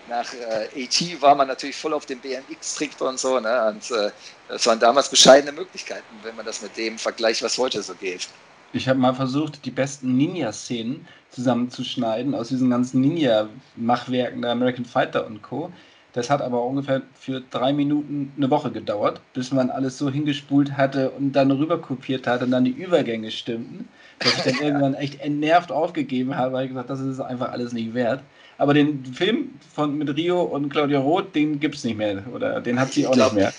[0.09, 3.40] nach äh, AT war man natürlich voll auf dem BMX-Trick und so.
[3.40, 3.68] Ne?
[3.68, 4.11] Und äh,
[4.48, 8.29] das waren damals bescheidene Möglichkeiten, wenn man das mit dem vergleicht, was heute so geht.
[8.72, 15.26] Ich habe mal versucht, die besten Ninja-Szenen zusammenzuschneiden aus diesen ganzen Ninja-Machwerken der American Fighter
[15.26, 15.72] und Co.
[16.16, 20.72] Das hat aber ungefähr für drei Minuten eine Woche gedauert, bis man alles so hingespult
[20.72, 23.87] hatte und dann rüber kopiert hat und dann die Übergänge stimmten,
[24.20, 27.74] dass ich dann irgendwann echt entnervt aufgegeben habe, weil ich gesagt das ist einfach alles
[27.74, 28.22] nicht wert.
[28.57, 32.24] Aber den Film von, mit Rio und Claudia Roth, den gibt es nicht mehr.
[32.33, 33.52] Oder den hat sie auch glaub, nicht mehr.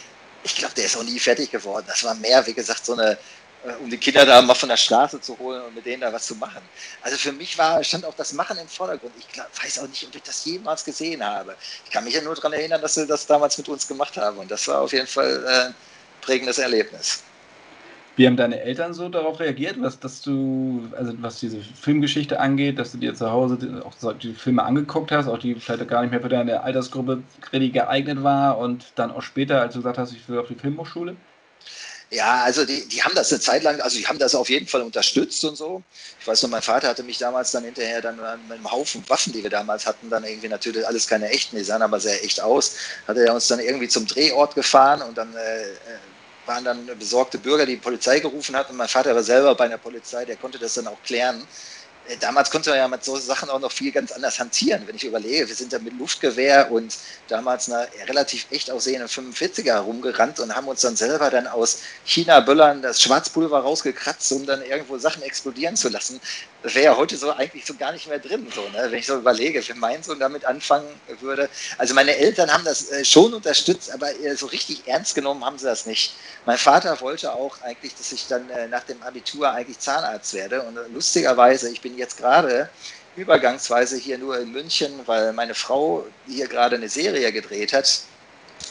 [0.43, 1.85] Ich glaube, der ist auch nie fertig geworden.
[1.87, 3.19] Das war mehr, wie gesagt, so eine
[3.81, 6.27] um die Kinder da mal von der Straße zu holen und mit denen da was
[6.27, 6.61] zu machen.
[7.01, 9.13] Also für mich war, stand auch das Machen im Vordergrund.
[9.17, 11.55] Ich glaub, weiß auch nicht, ob ich das jemals gesehen habe.
[11.85, 14.37] Ich kann mich ja nur daran erinnern, dass sie das damals mit uns gemacht haben.
[14.37, 15.75] Und das war auf jeden Fall äh, ein
[16.21, 17.23] prägendes Erlebnis.
[18.17, 22.79] Wie haben deine Eltern so darauf reagiert, was, dass du, also was diese Filmgeschichte angeht,
[22.79, 26.09] dass du dir zu Hause auch die Filme angeguckt hast, auch die vielleicht gar nicht
[26.09, 30.27] mehr für deine Altersgruppe geeignet war und dann auch später, als du gesagt hast, ich
[30.27, 31.15] will auf die Filmhochschule?
[32.09, 34.65] Ja, also die, die haben das eine Zeit lang, also die haben das auf jeden
[34.67, 35.83] Fall unterstützt und so.
[36.19, 39.33] Ich weiß noch, mein Vater hatte mich damals dann hinterher dann mit einem Haufen Waffen,
[39.33, 42.39] die wir damals hatten, dann irgendwie natürlich alles keine echten, die sahen aber sehr echt
[42.41, 42.75] aus,
[43.07, 45.75] hat er uns dann irgendwie zum Drehort gefahren und dann äh, äh
[46.47, 48.71] waren dann besorgte Bürger, die die Polizei gerufen hatten.
[48.71, 51.45] Und mein Vater war selber bei der Polizei, der konnte das dann auch klären.
[52.07, 54.83] Äh, damals konnte man ja mit so Sachen auch noch viel ganz anders hantieren.
[54.85, 56.95] Wenn ich überlege, wir sind da mit Luftgewehr und
[57.27, 62.81] damals einer relativ echt aussehenden 45er herumgerannt und haben uns dann selber dann aus China-Böllern
[62.81, 66.19] das Schwarzpulver rausgekratzt, um dann irgendwo Sachen explodieren zu lassen.
[66.63, 68.87] Das wäre ja heute so eigentlich so gar nicht mehr drin, so, ne?
[68.89, 70.87] wenn ich so überlege, wenn mein Sohn damit anfangen
[71.19, 71.49] würde.
[71.77, 75.57] Also meine Eltern haben das äh, schon unterstützt, aber äh, so richtig ernst genommen haben
[75.57, 76.15] sie das nicht.
[76.45, 80.77] Mein Vater wollte auch eigentlich, dass ich dann nach dem Abitur eigentlich Zahnarzt werde und
[80.93, 82.69] lustigerweise, ich bin jetzt gerade
[83.15, 88.03] übergangsweise hier nur in München, weil meine Frau hier gerade eine Serie gedreht hat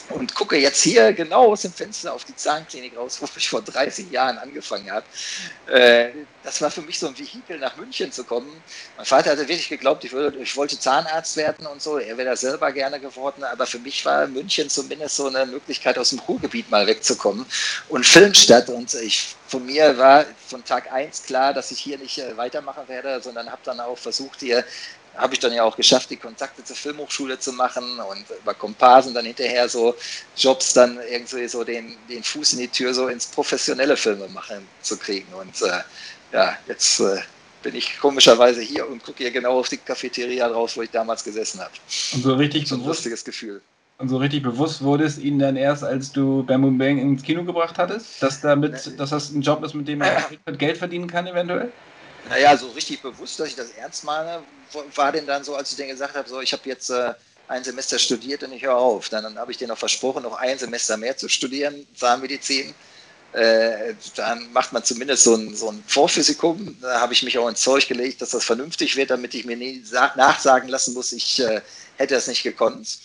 [0.09, 3.61] und gucke jetzt hier genau aus dem Fenster auf die Zahnklinik raus, wo ich vor
[3.61, 5.05] 30 Jahren angefangen habe.
[5.67, 6.11] Äh,
[6.43, 8.49] das war für mich so ein Vehikel, nach München zu kommen.
[8.95, 11.97] Mein Vater hatte wirklich geglaubt, ich, würde, ich wollte Zahnarzt werden und so.
[11.97, 15.97] Er wäre da selber gerne geworden, aber für mich war München zumindest so eine Möglichkeit,
[15.97, 17.45] aus dem Ruhrgebiet mal wegzukommen
[17.89, 18.69] und Filmstadt.
[18.69, 22.87] Und ich, von mir war von Tag 1 klar, dass ich hier nicht äh, weitermachen
[22.87, 24.63] werde, sondern habe dann auch versucht, hier
[25.17, 29.13] habe ich dann ja auch geschafft, die Kontakte zur Filmhochschule zu machen und über Komparsen
[29.13, 29.95] dann hinterher so
[30.35, 34.67] Jobs dann irgendwie so den, den Fuß in die Tür so ins professionelle Filme machen
[34.81, 35.27] zu kriegen.
[35.33, 35.81] Und äh,
[36.31, 37.17] ja, jetzt äh,
[37.63, 41.23] bin ich komischerweise hier und gucke hier genau auf die Cafeteria drauf, wo ich damals
[41.23, 41.71] gesessen habe.
[42.13, 43.61] Und so richtig so ein lustiges Gefühl.
[43.99, 47.43] Und so richtig bewusst wurde es Ihnen dann erst, als du Bam Bang ins Kino
[47.43, 51.07] gebracht hattest, dass, damit, äh, dass das ein Job ist, mit dem man Geld verdienen
[51.07, 51.71] kann eventuell?
[52.29, 54.43] Naja, so richtig bewusst, dass ich das ernst meine,
[54.95, 57.13] war denn dann so, als ich denen gesagt habe, so ich habe jetzt äh,
[57.47, 59.09] ein Semester studiert und ich höre auf.
[59.09, 62.73] Dann, dann habe ich denen noch versprochen, noch ein Semester mehr zu studieren, Zahnmedizin.
[63.33, 66.77] Äh, dann macht man zumindest so ein, so ein Vorphysikum.
[66.81, 69.57] Da habe ich mich auch ins Zeug gelegt, dass das vernünftig wird, damit ich mir
[69.57, 69.83] nie
[70.15, 71.61] nachsagen lassen muss, ich äh,
[71.97, 72.99] hätte das nicht gekonnt.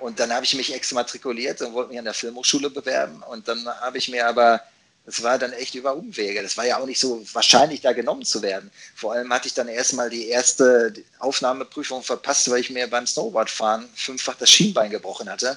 [0.00, 3.22] Und dann habe ich mich exmatrikuliert und wollte mich an der Filmhochschule bewerben.
[3.24, 4.60] Und dann habe ich mir aber
[5.08, 6.42] das war dann echt über Umwege.
[6.42, 8.70] Das war ja auch nicht so wahrscheinlich, da genommen zu werden.
[8.94, 13.88] Vor allem hatte ich dann erstmal die erste Aufnahmeprüfung verpasst, weil ich mir beim Snowboardfahren
[13.94, 15.56] fünffach das Schienbein gebrochen hatte.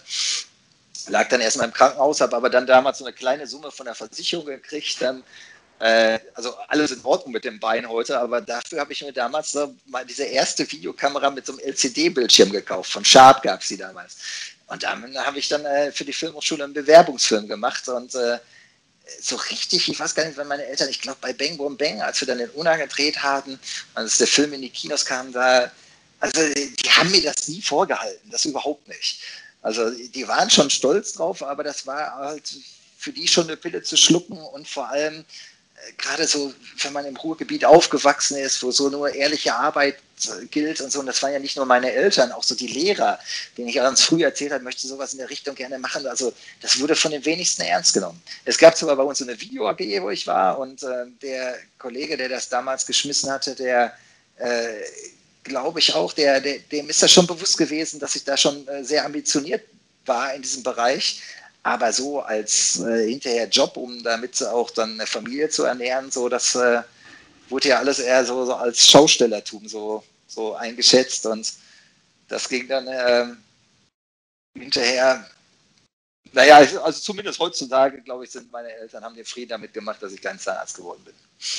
[1.08, 3.94] Lag dann erstmal im Krankenhaus, habe aber dann damals so eine kleine Summe von der
[3.94, 5.02] Versicherung gekriegt.
[5.02, 5.22] Dann,
[5.80, 9.52] äh, also alles in Ordnung mit dem Bein heute, aber dafür habe ich mir damals
[9.52, 12.90] so mal diese erste Videokamera mit so einem LCD-Bildschirm gekauft.
[12.90, 14.16] Von Sharp gab es die damals.
[14.68, 18.40] Und dann habe ich dann äh, für die Filmhochschule einen Bewerbungsfilm gemacht und äh,
[19.20, 22.02] so richtig, ich weiß gar nicht, wann meine Eltern, ich glaube bei Bang Boom Bang,
[22.02, 23.60] als wir dann den Una gedreht hatten,
[23.94, 25.72] als der Film in die Kinos kam, da,
[26.20, 29.22] also die haben mir das nie vorgehalten, das überhaupt nicht.
[29.62, 32.56] Also die waren schon stolz drauf, aber das war halt
[32.98, 35.26] für die schon eine Pille zu schlucken und vor allem
[35.98, 39.98] gerade so, wenn man im Ruhrgebiet aufgewachsen ist, wo so nur ehrliche Arbeit
[40.52, 43.20] gilt und so, und das waren ja nicht nur meine Eltern, auch so die Lehrer,
[43.58, 46.06] denen ich ganz früh erzählt habe, möchte sowas in der Richtung gerne machen.
[46.06, 48.22] Also das wurde von den wenigsten ernst genommen.
[48.46, 52.17] Es gab sogar bei uns so eine Video-AG, wo ich war, und äh, der Kollege,
[52.17, 53.94] der das damals geschmissen hatte, der
[54.38, 54.67] äh,
[55.44, 58.67] glaube ich auch, der, der, dem ist das schon bewusst gewesen, dass ich da schon
[58.67, 59.63] äh, sehr ambitioniert
[60.06, 61.22] war in diesem Bereich.
[61.63, 66.28] Aber so als äh, hinterher Job, um damit auch dann eine Familie zu ernähren, so
[66.28, 66.82] das äh,
[67.50, 71.54] wurde ja alles eher so, so als Schaustellertum so, so eingeschätzt und
[72.28, 73.28] das ging dann, äh,
[74.58, 75.26] hinterher,
[76.34, 80.13] naja, also zumindest heutzutage, glaube ich, sind meine Eltern, haben den Frieden damit gemacht, dass
[80.13, 81.13] ich kein Zahnarzt geworden bin.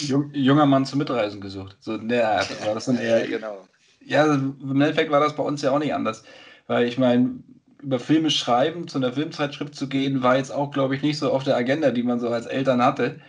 [0.08, 1.76] Jung, junger Mann zum Mitreisen gesucht.
[1.80, 3.20] So in der Art war das dann eher.
[3.20, 3.68] Ja, genau.
[4.00, 6.22] Ja, im Endeffekt war das bei uns ja auch nicht anders.
[6.66, 7.34] Weil ich meine,
[7.82, 11.30] über Filme schreiben, zu einer Filmzeitschrift zu gehen, war jetzt auch, glaube ich, nicht so
[11.30, 13.20] auf der Agenda, die man so als Eltern hatte.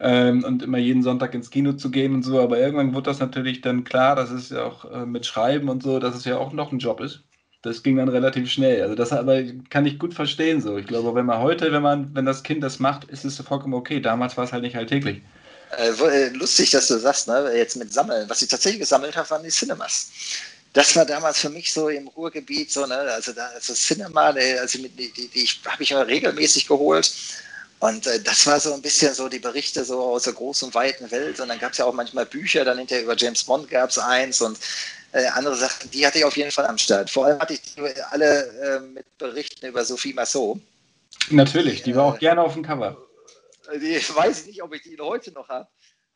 [0.00, 2.40] Ähm, und immer jeden Sonntag ins Kino zu gehen und so.
[2.40, 5.82] Aber irgendwann wurde das natürlich dann klar, dass es ja auch äh, mit Schreiben und
[5.82, 7.24] so, dass es ja auch noch ein Job ist.
[7.62, 8.82] Das ging dann relativ schnell.
[8.82, 10.78] Also das aber kann ich gut verstehen so.
[10.78, 13.74] Ich glaube, wenn man heute, wenn man, wenn das Kind das macht, ist es vollkommen
[13.74, 14.00] okay.
[14.00, 15.20] Damals war es halt nicht alltäglich.
[15.76, 18.28] Äh, äh, lustig, dass du sagst, ne, jetzt mit Sammeln.
[18.30, 20.12] Was ich tatsächlich gesammelt habe, waren die Cinemas.
[20.78, 24.78] Das war damals für mich so im Ruhrgebiet so, ne, also da, also Cinema, also
[24.78, 27.12] die, die, die habe ich regelmäßig geholt.
[27.80, 31.10] Und äh, das war so ein bisschen so die Berichte so aus der großen, weiten
[31.10, 31.40] Welt.
[31.40, 33.98] Und dann gab es ja auch manchmal Bücher, dann hinterher über James Bond gab es
[33.98, 34.56] eins und
[35.10, 37.10] äh, andere Sachen, die hatte ich auf jeden Fall am Start.
[37.10, 40.60] Vor allem hatte ich die alle äh, mit Berichten über Sophie Massot.
[41.30, 42.96] Natürlich, die war auch äh, gerne auf dem Cover.
[43.80, 45.66] Ich weiß nicht, ob ich die heute noch habe.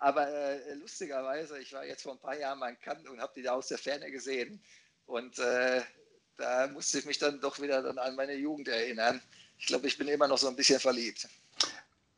[0.02, 3.34] Aber äh, lustigerweise, ich war jetzt vor ein paar Jahren mal in Cannes und habe
[3.36, 4.60] die da aus der Ferne gesehen.
[5.06, 5.80] Und äh,
[6.36, 9.22] da musste ich mich dann doch wieder dann an meine Jugend erinnern.
[9.58, 11.28] Ich glaube, ich bin immer noch so ein bisschen verliebt.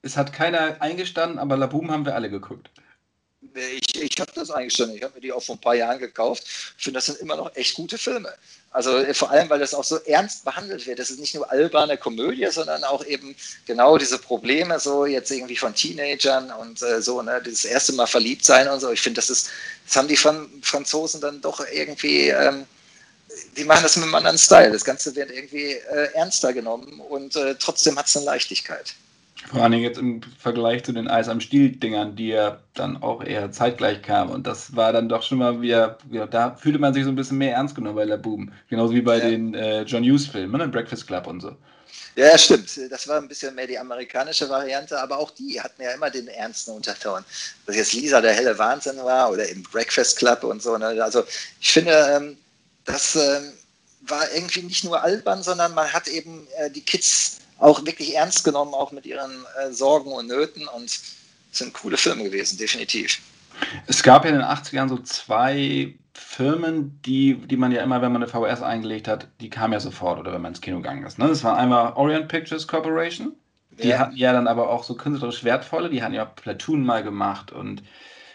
[0.01, 2.71] Es hat keiner eingestanden, aber Laboom haben wir alle geguckt.
[3.55, 4.97] Ich, ich habe das eingestanden.
[4.97, 6.45] Ich habe mir die auch vor ein paar Jahren gekauft.
[6.79, 8.33] Ich finde, das sind immer noch echt gute Filme.
[8.75, 10.99] Also äh, vor allem, weil das auch so ernst behandelt wird.
[10.99, 15.57] Das ist nicht nur alberne Komödie, sondern auch eben genau diese Probleme, so jetzt irgendwie
[15.57, 18.91] von Teenagern und äh, so, ne, das erste Mal verliebt sein und so.
[18.91, 19.49] Ich finde, das ist,
[19.87, 22.67] das haben die von Franzosen dann doch irgendwie, ähm,
[23.57, 24.73] die machen das mit einem anderen Style.
[24.73, 28.95] Das Ganze wird irgendwie äh, ernster genommen und äh, trotzdem hat es eine Leichtigkeit.
[29.51, 33.53] Vor allem jetzt im Vergleich zu den Eis am Stiel-Dingern, die ja dann auch eher
[33.53, 34.33] zeitgleich kamen.
[34.33, 37.17] Und das war dann doch schon mal wieder, wieder da fühlte man sich so ein
[37.17, 38.53] bisschen mehr ernst genommen bei La Boom.
[38.69, 39.29] Genauso wie bei ja.
[39.29, 40.69] den äh, John Hughes-Filmen, ne?
[40.69, 41.57] Breakfast Club und so.
[42.17, 42.71] Ja, stimmt.
[42.91, 46.29] Das war ein bisschen mehr die amerikanische Variante, aber auch die hatten ja immer den
[46.29, 47.25] ernsten Unterton.
[47.67, 50.79] Dass jetzt Lisa der helle Wahnsinn war oder im Breakfast Club und so.
[50.79, 51.03] Ne?
[51.03, 51.25] Also
[51.61, 52.37] ich finde, ähm,
[52.85, 53.53] das ähm,
[54.03, 58.45] war irgendwie nicht nur albern, sondern man hat eben äh, die Kids auch wirklich ernst
[58.45, 60.69] genommen, auch mit ihren äh, Sorgen und Nöten.
[60.69, 61.17] Und es
[61.51, 63.21] sind coole Filme gewesen, definitiv.
[63.87, 68.13] Es gab ja in den 80ern so zwei Firmen, die, die man ja immer, wenn
[68.13, 71.07] man eine VHS eingelegt hat, die kamen ja sofort oder wenn man ins Kino gegangen
[71.07, 71.19] ist.
[71.19, 71.29] Ne?
[71.29, 73.33] Das war einmal Orient Pictures Corporation.
[73.71, 73.99] Die ja.
[73.99, 77.83] hatten ja dann aber auch so künstlerisch wertvolle, die hatten ja Platoon mal gemacht und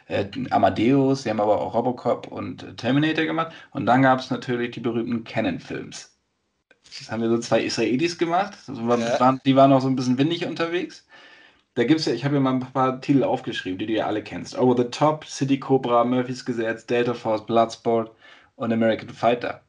[0.07, 3.53] äh, Amadeus, die haben aber auch Robocop und Terminator gemacht.
[3.71, 6.18] Und dann gab es natürlich die berühmten Canon-Films.
[6.97, 8.57] Das haben wir so zwei Israelis gemacht.
[8.67, 9.19] Ja.
[9.19, 11.05] waren, die waren auch so ein bisschen windig unterwegs.
[11.75, 14.07] Da gibt es ja, ich habe ja mal ein paar Titel aufgeschrieben, die du ja
[14.07, 14.57] alle kennst.
[14.57, 18.11] Over the Top, City Cobra, Murphys Gesetz, Delta Force, Bloodsport
[18.55, 19.63] und American Fighter.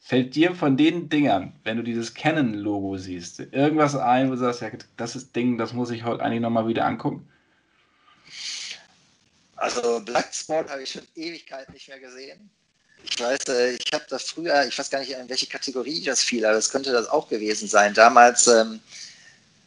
[0.00, 4.62] Fällt dir von den Dingern, wenn du dieses Canon-Logo siehst, irgendwas ein, wo du sagst,
[4.62, 7.28] ja, das ist Ding, das muss ich heute eigentlich nochmal wieder angucken?
[9.56, 12.50] Also Bloodsport habe ich schon Ewigkeit nicht mehr gesehen.
[13.04, 16.22] Ich weiß, äh, ich habe das früher, ich weiß gar nicht, in welche Kategorie das
[16.22, 17.94] fiel, aber es könnte das auch gewesen sein.
[17.94, 18.80] Damals, ähm,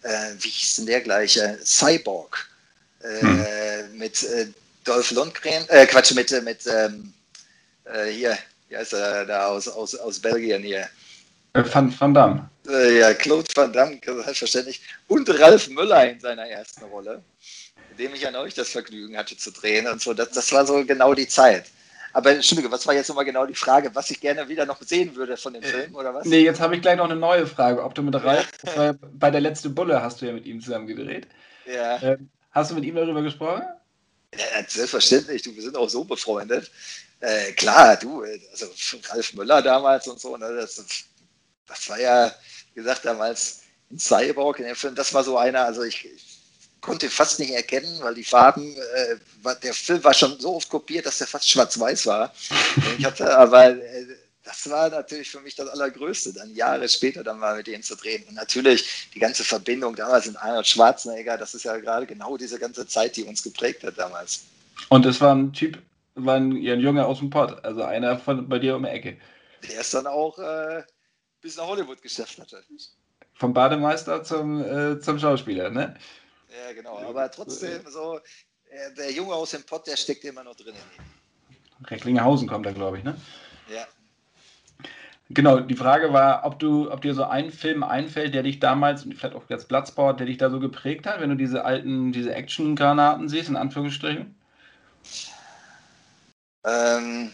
[0.03, 1.37] äh, wie hieß denn der gleich?
[1.37, 2.47] Äh, Cyborg.
[3.01, 3.97] Äh, hm.
[3.97, 4.25] Mit
[4.83, 7.13] Dolph Lundgren, äh, Quatsch, mit, mit ähm,
[8.11, 8.37] hier,
[8.67, 10.87] wie heißt er da aus, aus, aus Belgien hier?
[11.53, 12.49] Van, Van Damme.
[12.67, 14.81] ja, Claude Van Damme, selbstverständlich.
[15.07, 17.23] Und Ralf Müller in seiner ersten Rolle,
[17.89, 20.13] mit dem ich ja neulich das Vergnügen hatte zu drehen und so.
[20.13, 21.65] Das, das war so genau die Zeit.
[22.13, 25.15] Aber Entschuldige, was war jetzt nochmal genau die Frage, was ich gerne wieder noch sehen
[25.15, 26.25] würde von dem Film, oder was?
[26.25, 27.83] Nee, jetzt habe ich gleich noch eine neue Frage.
[27.83, 28.47] Ob du mit Ralf,
[29.13, 31.27] bei der letzten Bulle hast du ja mit ihm zusammen gedreht.
[31.65, 32.01] Ja.
[32.01, 33.63] Ähm, hast du mit ihm darüber gesprochen?
[34.33, 36.71] Ja, selbstverständlich, du, wir sind auch so befreundet.
[37.19, 38.67] Äh, klar, du, also
[39.09, 40.83] Ralf Müller damals und so, ne, das,
[41.67, 42.33] das war ja,
[42.73, 46.07] wie gesagt, damals in Cyborg in dem Film, das war so einer, also ich,
[46.81, 51.05] konnte fast nicht erkennen, weil die Farben, äh, der Film war schon so oft kopiert,
[51.05, 52.33] dass der fast schwarz-weiß war.
[52.97, 54.05] ich hatte, aber äh,
[54.43, 57.95] das war natürlich für mich das Allergrößte, dann Jahre später dann mal mit denen zu
[57.95, 58.23] drehen.
[58.27, 62.57] Und natürlich die ganze Verbindung damals mit Arnold Schwarzenegger, das ist ja gerade genau diese
[62.57, 64.45] ganze Zeit, die uns geprägt hat damals.
[64.87, 65.77] Und es war ein Typ,
[66.15, 69.17] war ein, ein Junge aus dem Pott, also einer von bei dir um die Ecke.
[69.69, 70.83] Der ist dann auch äh,
[71.41, 72.63] bis nach Hollywood geschafft hatte.
[73.35, 75.95] Vom Bademeister zum, äh, zum Schauspieler, ne?
[76.49, 76.97] Ja, genau.
[76.99, 78.19] Aber trotzdem, so,
[78.69, 80.75] äh, der Junge aus dem Pott, der steckt immer noch drin.
[81.85, 83.15] Recklinghausen kommt da, glaube ich, ne?
[83.71, 83.87] Ja.
[85.31, 89.03] Genau, die Frage war, ob du, ob dir so ein Film einfällt, der dich damals,
[89.03, 92.33] vielleicht auch jetzt Bloodsport, der dich da so geprägt hat, wenn du diese alten, diese
[92.33, 94.35] Action-Granaten siehst, in Anführungsstrichen?
[96.65, 97.31] Ähm,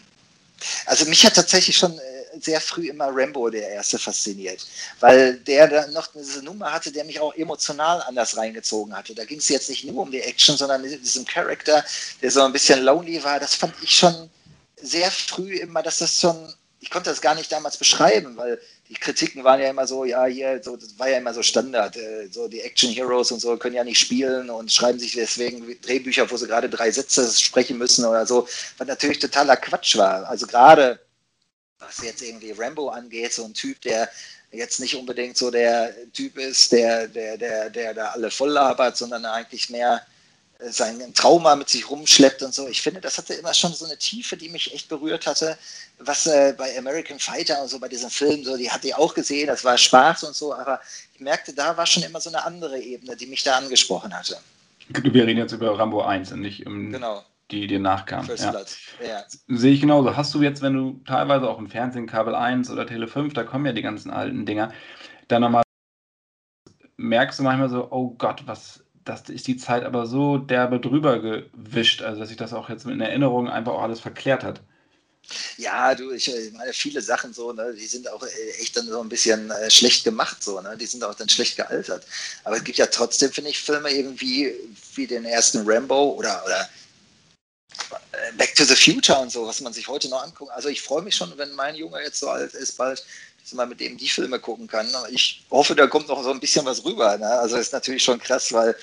[0.84, 1.98] also mich hat tatsächlich schon
[2.40, 4.66] sehr früh immer Rambo, der erste, fasziniert.
[5.00, 9.14] Weil der da noch diese Nummer hatte, der mich auch emotional anders reingezogen hatte.
[9.14, 11.84] Da ging es jetzt nicht nur um die Action, sondern diesen Charakter,
[12.22, 13.40] der so ein bisschen lonely war.
[13.40, 14.30] Das fand ich schon
[14.76, 18.94] sehr früh immer, dass das schon, ich konnte das gar nicht damals beschreiben, weil die
[18.94, 21.96] Kritiken waren ja immer so, ja, hier, so, das war ja immer so Standard.
[21.96, 25.64] Äh, so die Action Heroes und so können ja nicht spielen und schreiben sich deswegen
[25.80, 28.46] Drehbücher, wo sie gerade drei Sätze sprechen müssen oder so,
[28.78, 30.28] was natürlich totaler Quatsch war.
[30.28, 31.00] Also gerade
[31.78, 34.08] was jetzt irgendwie Rambo angeht, so ein Typ, der
[34.52, 38.96] jetzt nicht unbedingt so der Typ ist, der, der, der, der da alle voll labert,
[38.96, 40.02] sondern eigentlich mehr
[40.58, 42.66] sein Trauma mit sich rumschleppt und so.
[42.68, 45.58] Ich finde, das hatte immer schon so eine Tiefe, die mich echt berührt hatte.
[45.98, 49.12] Was äh, bei American Fighter und so bei diesem Film, so, die hatte ich auch
[49.12, 50.80] gesehen, das war Spaß und so, aber
[51.14, 54.38] ich merkte, da war schon immer so eine andere Ebene, die mich da angesprochen hatte.
[54.88, 57.24] Wir reden jetzt über Rambo 1 und nicht um genau.
[57.50, 58.26] Die dir nachkam.
[58.26, 58.52] Ja.
[59.06, 59.24] Ja.
[59.48, 60.16] Sehe ich genauso.
[60.16, 63.44] Hast du jetzt, wenn du teilweise auch im Fernsehen, Kabel 1 oder Tele 5, da
[63.44, 64.72] kommen ja die ganzen alten Dinger,
[65.28, 65.62] dann nochmal
[66.96, 71.20] merkst du manchmal so, oh Gott, was das ist die Zeit aber so derbe drüber
[71.20, 74.60] gewischt, also dass sich das auch jetzt in Erinnerung einfach auch alles verklärt hat.
[75.56, 79.00] Ja, du, ich meine, viele Sachen so, ne, die sind auch äh, echt dann so
[79.00, 80.76] ein bisschen äh, schlecht gemacht, so, ne?
[80.76, 82.06] Die sind auch dann schlecht gealtert.
[82.44, 84.52] Aber es gibt ja trotzdem, finde ich, Filme irgendwie
[84.94, 86.68] wie den ersten Rambo oder, oder
[88.36, 90.50] Back to the Future und so, was man sich heute noch anguckt.
[90.52, 93.04] Also ich freue mich schon, wenn mein Junge jetzt so alt ist, bald,
[93.42, 94.88] dass man mit dem die Filme gucken kann.
[95.10, 97.16] Ich hoffe, da kommt noch so ein bisschen was rüber.
[97.18, 97.26] Ne?
[97.26, 98.74] Also ist natürlich schon krass, weil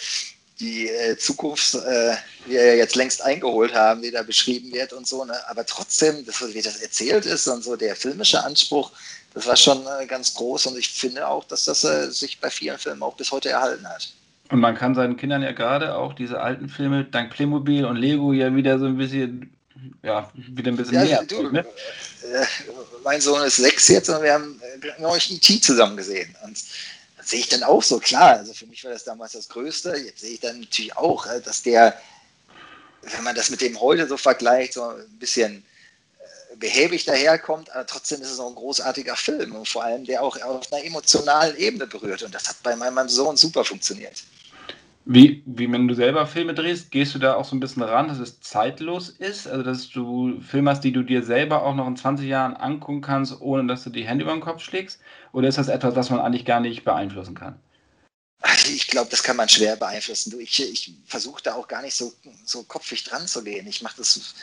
[0.60, 2.16] die äh, Zukunft, äh,
[2.46, 5.26] wir ja jetzt längst eingeholt haben, die da beschrieben wird und so.
[5.26, 5.36] Ne?
[5.50, 8.92] Aber trotzdem, das, wie das erzählt ist und so der filmische Anspruch,
[9.34, 12.50] das war schon äh, ganz groß und ich finde auch, dass das äh, sich bei
[12.50, 14.14] vielen Filmen auch bis heute erhalten hat.
[14.50, 18.34] Und man kann seinen Kindern ja gerade auch diese alten Filme dank Playmobil und Lego
[18.34, 19.54] ja wieder so ein bisschen
[20.02, 21.24] ja, wieder ein bisschen ja, mehr.
[21.24, 21.60] Du, ne?
[21.60, 22.46] Äh,
[23.04, 25.62] mein Sohn ist sechs jetzt und wir haben äh, neulich E.T.
[25.62, 26.36] zusammen gesehen.
[26.44, 26.58] Und
[27.18, 28.38] das sehe ich dann auch so, klar.
[28.38, 29.96] Also für mich war das damals das Größte.
[29.98, 31.98] Jetzt sehe ich dann natürlich auch, äh, dass der,
[33.02, 35.64] wenn man das mit dem heute so vergleicht, so ein bisschen
[36.60, 40.40] behäbig daherkommt, aber trotzdem ist es auch ein großartiger Film und vor allem der auch
[40.42, 42.24] auf einer emotionalen Ebene berührt.
[42.24, 44.24] Und das hat bei meinem Sohn super funktioniert.
[45.06, 48.08] Wie, wie wenn du selber Filme drehst, gehst du da auch so ein bisschen ran,
[48.08, 49.48] dass es zeitlos ist?
[49.48, 53.02] Also, dass du Filme hast, die du dir selber auch noch in 20 Jahren angucken
[53.02, 55.00] kannst, ohne dass du die Hände über den Kopf schlägst?
[55.34, 57.60] Oder ist das etwas, das man eigentlich gar nicht beeinflussen kann?
[58.68, 60.40] Ich glaube, das kann man schwer beeinflussen.
[60.40, 62.14] Ich, ich versuche da auch gar nicht so,
[62.46, 63.68] so kopfig dran zu gehen.
[63.68, 64.36] Ich mache das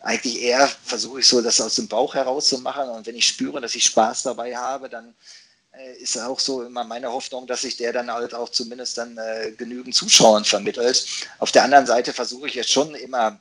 [0.00, 2.88] eigentlich eher, versuche ich so, das aus dem Bauch heraus zu machen.
[2.88, 5.14] Und wenn ich spüre, dass ich Spaß dabei habe, dann
[5.98, 9.52] ist auch so immer meine Hoffnung, dass sich der dann halt auch zumindest dann äh,
[9.52, 11.06] genügend Zuschauern vermittelt.
[11.38, 13.40] Auf der anderen Seite versuche ich jetzt schon immer,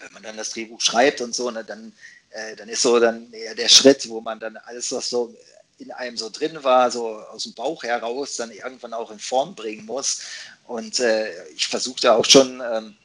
[0.00, 1.92] wenn man dann das Drehbuch schreibt und so, ne, dann,
[2.30, 5.34] äh, dann ist so dann eher der Schritt, wo man dann alles, was so
[5.78, 9.54] in einem so drin war, so aus dem Bauch heraus, dann irgendwann auch in Form
[9.54, 10.22] bringen muss.
[10.66, 12.96] Und äh, ich versuche da auch schon ähm,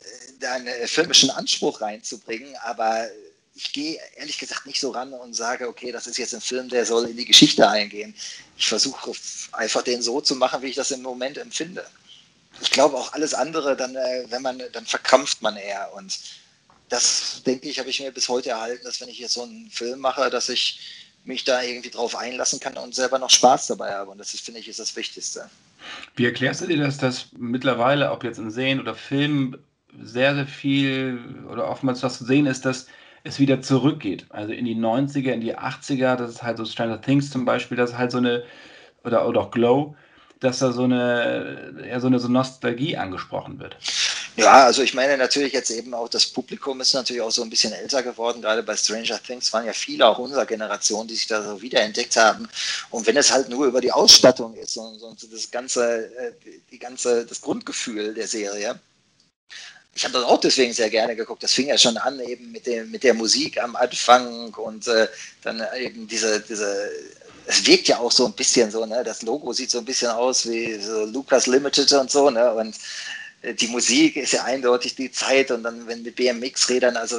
[0.00, 0.04] äh,
[0.40, 3.08] da einen filmischen Anspruch reinzubringen, aber
[3.56, 6.68] ich gehe ehrlich gesagt nicht so ran und sage, okay, das ist jetzt ein Film,
[6.68, 8.14] der soll in die Geschichte eingehen.
[8.58, 9.12] Ich versuche
[9.52, 11.84] einfach den so zu machen, wie ich das im Moment empfinde.
[12.60, 15.90] Ich glaube auch alles andere, dann, äh, wenn man, dann verkrampft man eher.
[15.94, 16.18] Und
[16.90, 19.70] das, denke ich, habe ich mir bis heute erhalten, dass wenn ich jetzt so einen
[19.70, 20.78] Film mache, dass ich
[21.24, 24.10] mich da irgendwie drauf einlassen kann und selber noch Spaß dabei habe.
[24.10, 25.48] Und das ist, finde ich, ist das Wichtigste.
[26.14, 29.58] Wie erklärst du dir das, dass mittlerweile, ob jetzt im Sehen oder Film,
[30.02, 32.86] sehr, sehr viel oder oftmals was zu sehen ist, dass
[33.26, 34.26] es wieder zurückgeht.
[34.30, 37.76] Also in die 90er, in die 80er, das ist halt so Stranger Things zum Beispiel,
[37.76, 38.44] das ist halt so eine,
[39.04, 39.96] oder, oder auch Glow,
[40.40, 43.76] dass da so eine, ja, so eine so Nostalgie angesprochen wird.
[44.36, 47.48] Ja, also ich meine natürlich jetzt eben auch, das Publikum ist natürlich auch so ein
[47.48, 48.42] bisschen älter geworden.
[48.42, 52.16] Gerade bei Stranger Things waren ja viele auch unserer Generation, die sich da so wiederentdeckt
[52.16, 52.46] haben.
[52.90, 56.32] Und wenn es halt nur über die Ausstattung ist und, und das ganze, äh,
[56.70, 58.78] die ganze, das Grundgefühl der Serie,
[59.96, 61.42] ich habe das auch deswegen sehr gerne geguckt.
[61.42, 65.08] Das fing ja schon an eben mit, dem, mit der Musik am Anfang und äh,
[65.42, 66.90] dann eben diese, diese,
[67.46, 69.02] es wirkt ja auch so ein bisschen so, ne?
[69.02, 72.52] Das Logo sieht so ein bisschen aus wie so Lucas Limited und so, ne?
[72.52, 72.76] Und
[73.40, 77.16] äh, die Musik ist ja eindeutig die Zeit und dann, wenn mit BMX-Rädern, also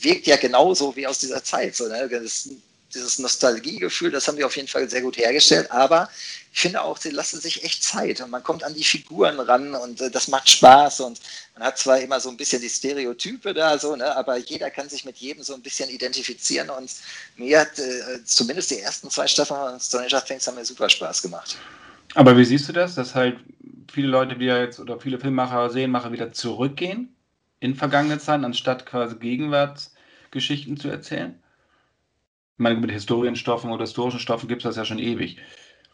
[0.00, 1.76] wirkt ja genauso wie aus dieser Zeit.
[1.76, 2.08] So, ne?
[2.08, 2.48] Das,
[2.94, 6.08] dieses Nostalgiegefühl, das haben die auf jeden Fall sehr gut hergestellt, aber
[6.52, 9.74] ich finde auch, sie lassen sich echt Zeit und man kommt an die Figuren ran
[9.74, 11.20] und äh, das macht Spaß und
[11.54, 14.88] man hat zwar immer so ein bisschen die Stereotype da, so, ne, aber jeder kann
[14.88, 16.90] sich mit jedem so ein bisschen identifizieren und
[17.36, 21.22] mir hat äh, zumindest die ersten zwei Staffeln von Stranger Things haben mir super Spaß
[21.22, 21.56] gemacht.
[22.14, 23.38] Aber wie siehst du das, dass halt
[23.92, 27.14] viele Leute wieder jetzt oder viele Filmmacher, Serienmacher wieder zurückgehen
[27.60, 31.42] in vergangene Zeiten, anstatt quasi Gegenwartsgeschichten zu erzählen?
[32.56, 35.36] Meine, mit Historienstoffen oder historischen Stoffen gibt es das ja schon ewig.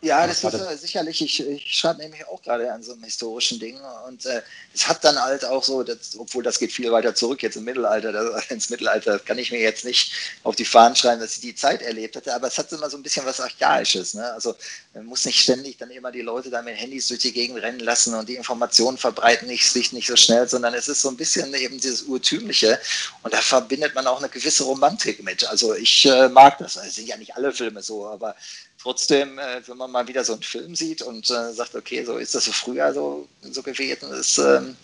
[0.02, 3.58] Ja, das ist äh, sicherlich, ich, ich schreibe nämlich auch gerade an so einem historischen
[3.60, 3.78] Ding
[4.08, 4.40] und äh,
[4.72, 7.64] es hat dann halt auch so, dass, obwohl das geht viel weiter zurück jetzt im
[7.64, 11.42] Mittelalter, das, ins Mittelalter kann ich mir jetzt nicht auf die Fahnen schreiben, dass ich
[11.42, 14.14] die Zeit erlebt hatte, aber es hat immer so ein bisschen was Archaisches.
[14.14, 14.24] Ne?
[14.32, 14.54] Also
[14.94, 17.80] man muss nicht ständig dann immer die Leute da mit Handys durch die Gegend rennen
[17.80, 21.16] lassen und die Informationen verbreiten nicht, sich nicht so schnell, sondern es ist so ein
[21.18, 22.80] bisschen eben dieses Urtümliche
[23.22, 25.46] und da verbindet man auch eine gewisse Romantik mit.
[25.46, 28.34] Also ich äh, mag das, es sind ja nicht alle Filme so, aber
[28.80, 32.16] trotzdem, äh, wenn man mal wieder so einen Film sieht und äh, sagt, okay, so
[32.16, 34.76] ist das so früher so, so gewesen, ist, ähm,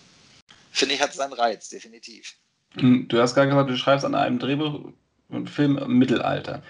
[0.71, 2.35] finde ich, hat seinen Reiz, definitiv.
[2.75, 4.93] Hm, du hast gerade gesagt, du schreibst an einem Drehbuch
[5.31, 6.63] und Film im Mittelalter.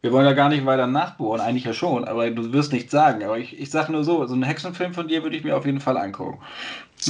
[0.00, 3.24] Wir wollen ja gar nicht weiter nachbohren, eigentlich ja schon, aber du wirst nichts sagen.
[3.24, 5.66] Aber ich, ich sage nur so, so einen Hexenfilm von dir würde ich mir auf
[5.66, 6.40] jeden Fall angucken.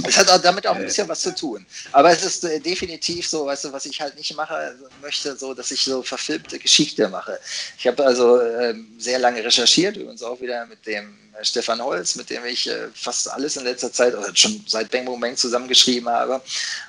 [0.06, 1.64] Es hat damit auch ein bisschen was zu tun.
[1.92, 5.36] Aber es ist äh, definitiv so, weißt du, was ich halt nicht mache, also möchte,
[5.36, 7.38] so, dass ich so verfilmte Geschichte mache.
[7.78, 12.16] Ich habe also äh, sehr lange recherchiert, übrigens auch wieder mit dem äh, Stefan Holz,
[12.16, 15.36] mit dem ich äh, fast alles in letzter Zeit oder schon seit Bang Boom Bang
[15.36, 16.42] zusammengeschrieben habe.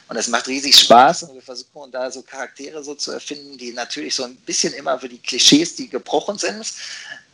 [0.10, 3.72] Und es macht riesig Spaß und wir versuchen da so Charaktere so zu erfinden, die
[3.72, 6.66] natürlich so ein bisschen immer für die Klischees, die gebrochen sind,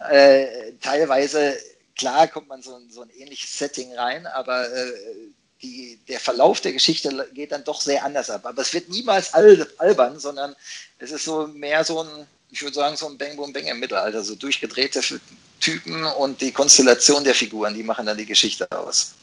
[0.09, 1.57] äh, teilweise
[1.95, 4.91] klar kommt man so, so ein ähnliches Setting rein, aber äh,
[5.62, 8.45] die, der Verlauf der Geschichte geht dann doch sehr anders ab.
[8.45, 10.56] Aber es wird niemals al albern, sondern
[10.99, 13.80] es ist so mehr so ein, ich würde sagen, so ein Bang Boom Bang im
[13.80, 15.01] Mittelalter, so durchgedrehte
[15.60, 19.16] Typen und die Konstellation der Figuren, die machen dann die Geschichte aus.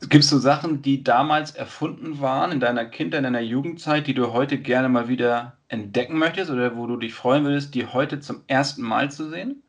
[0.00, 4.14] Gibt es so Sachen, die damals erfunden waren in deiner Kindheit, in deiner Jugendzeit, die
[4.14, 8.20] du heute gerne mal wieder entdecken möchtest oder wo du dich freuen würdest, die heute
[8.20, 9.62] zum ersten Mal zu sehen?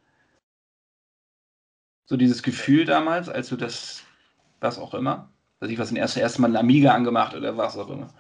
[2.06, 4.05] So dieses Gefühl damals, als du das
[4.66, 5.30] was auch immer.
[5.60, 8.14] Weiß ich was, ein erstes erste Mal ein Amiga angemacht oder was auch immer.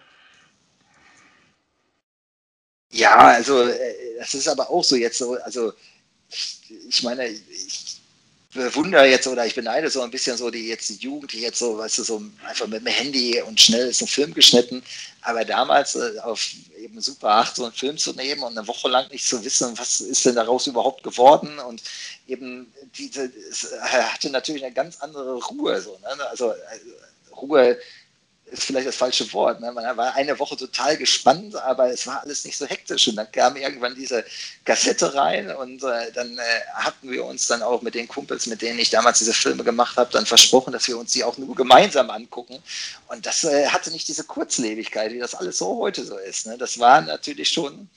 [2.91, 5.73] Ja, also äh, das ist aber auch so jetzt so, also
[6.29, 7.84] ich meine, ich
[8.55, 11.59] bewundere jetzt oder ich beneide so ein bisschen so die jetzt die Jugend, die jetzt
[11.59, 14.81] so, weißt du, so einfach mit dem Handy und schnell ist ein Film geschnitten.
[15.21, 18.87] Aber damals äh, auf eben Super 8 so einen Film zu nehmen und eine Woche
[18.89, 21.83] lang nicht zu wissen, was ist denn daraus überhaupt geworden und
[22.27, 26.27] eben diese, es hatte natürlich eine ganz andere Ruhe, so, ne?
[26.29, 27.77] also äh, Ruhe
[28.45, 29.59] ist vielleicht das falsche Wort.
[29.59, 29.71] Ne?
[29.71, 33.07] Man war eine Woche total gespannt, aber es war alles nicht so hektisch.
[33.07, 34.23] Und dann kam irgendwann diese
[34.63, 36.41] Kassette rein und äh, dann äh,
[36.73, 39.97] hatten wir uns dann auch mit den Kumpels, mit denen ich damals diese Filme gemacht
[39.97, 42.61] habe, dann versprochen, dass wir uns die auch nur gemeinsam angucken.
[43.07, 46.45] Und das äh, hatte nicht diese Kurzlebigkeit, wie das alles so heute so ist.
[46.45, 46.57] Ne?
[46.57, 47.89] Das war natürlich schon,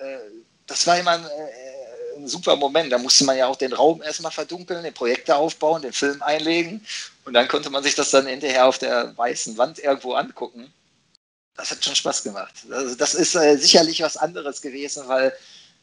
[0.00, 0.18] äh,
[0.66, 1.74] das war immer ein äh,
[2.16, 2.92] ein super Moment.
[2.92, 6.80] Da musste man ja auch den Raum erstmal verdunkeln, den Projektor aufbauen, den Film einlegen
[7.24, 10.72] und dann konnte man sich das dann hinterher auf der weißen Wand irgendwo angucken.
[11.56, 12.52] Das hat schon Spaß gemacht.
[12.70, 15.32] Also das ist äh, sicherlich was anderes gewesen, weil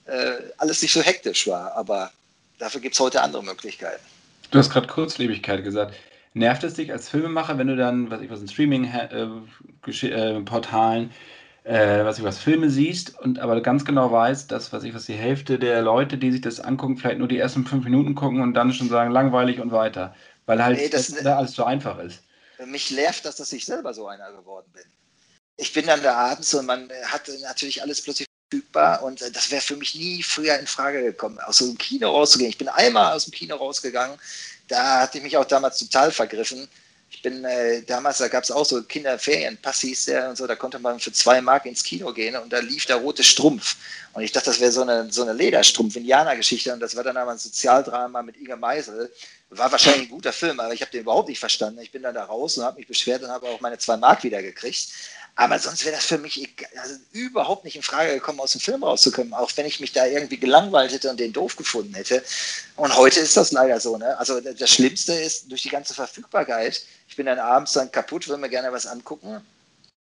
[0.06, 2.12] äh, alles nicht so hektisch war, aber
[2.60, 4.04] dafür gibt es heute andere Möglichkeiten.
[4.52, 5.96] Du hast gerade Kurzlebigkeit gesagt.
[6.34, 11.14] Nervt es dich als Filmemacher, wenn du dann, was ich was in Streaming-Portalen äh,
[11.64, 15.06] äh, was ich was Filme siehst und aber ganz genau weißt, dass was ich was
[15.06, 18.42] die Hälfte der Leute, die sich das angucken, vielleicht nur die ersten fünf Minuten gucken
[18.42, 20.16] und dann schon sagen langweilig und weiter,
[20.46, 22.20] weil halt nee, das, das da alles so einfach ist.
[22.66, 24.84] Mich nervt das, dass ich selber so einer geworden bin.
[25.58, 29.62] Ich bin dann da abends und man hat natürlich alles plötzlich verfügbar und das wäre
[29.62, 32.50] für mich nie früher in Frage gekommen, aus so einem Kino rauszugehen.
[32.50, 34.18] Ich bin einmal aus dem Kino rausgegangen,
[34.68, 36.68] da hatte ich mich auch damals total vergriffen
[37.14, 40.56] ich bin äh, damals, da gab es auch so Kinderferienpass hieß der und so, da
[40.56, 43.76] konnte man für zwei Mark ins Kino gehen und da lief der rote Strumpf.
[44.14, 47.32] Und ich dachte, das wäre so eine, so eine Lederstrumpf-Indianer-Geschichte und das war dann aber
[47.32, 49.12] ein Sozialdrama mit Inge Meisel.
[49.54, 51.82] War wahrscheinlich ein guter Film, aber ich habe den überhaupt nicht verstanden.
[51.82, 54.24] Ich bin dann da raus und habe mich beschwert und habe auch meine zwei Mark
[54.24, 54.88] wieder gekriegt.
[55.36, 58.84] Aber sonst wäre das für mich also überhaupt nicht in Frage gekommen, aus dem Film
[58.84, 62.24] rauszukommen, auch wenn ich mich da irgendwie gelangweilt hätte und den doof gefunden hätte.
[62.76, 63.98] Und heute ist das leider so.
[63.98, 64.18] Ne?
[64.18, 66.86] Also das Schlimmste ist durch die ganze Verfügbarkeit.
[67.08, 69.42] Ich bin dann abends dann kaputt, will mir gerne was angucken.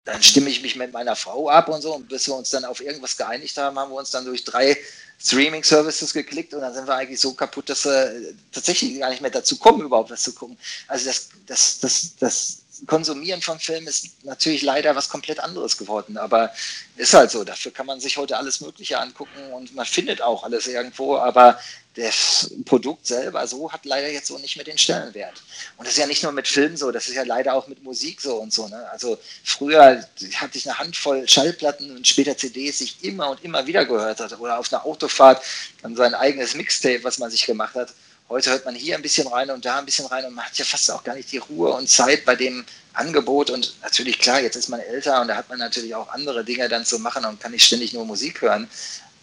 [0.04, 1.94] Dann stimme ich mich mit meiner Frau ab und so.
[1.94, 4.76] Und bis wir uns dann auf irgendwas geeinigt haben, haben wir uns dann durch drei
[5.22, 9.30] Streaming-Services geklickt und dann sind wir eigentlich so kaputt, dass wir tatsächlich gar nicht mehr
[9.30, 10.56] dazu kommen, überhaupt was zu gucken.
[10.88, 16.16] Also das, das, das, das Konsumieren von Filmen ist natürlich leider was komplett anderes geworden,
[16.16, 16.52] aber
[16.96, 17.44] ist halt so.
[17.44, 21.58] Dafür kann man sich heute alles Mögliche angucken und man findet auch alles irgendwo, aber
[21.94, 25.42] das Produkt selber so hat leider jetzt so nicht mehr den Stellenwert.
[25.76, 27.82] Und das ist ja nicht nur mit Filmen so, das ist ja leider auch mit
[27.82, 28.68] Musik so und so.
[28.68, 28.88] Ne?
[28.90, 30.06] Also früher
[30.36, 34.20] hatte ich eine Handvoll Schallplatten und später CDs, die ich immer und immer wieder gehört
[34.20, 35.42] hatte oder auf einer Autofahrt
[35.82, 37.92] dann sein eigenes Mixtape, was man sich gemacht hat.
[38.30, 40.56] Heute hört man hier ein bisschen rein und da ein bisschen rein und man hat
[40.56, 43.50] ja fast auch gar nicht die Ruhe und Zeit bei dem Angebot.
[43.50, 46.68] Und natürlich, klar, jetzt ist man älter und da hat man natürlich auch andere Dinge
[46.68, 48.68] dann zu machen und kann nicht ständig nur Musik hören.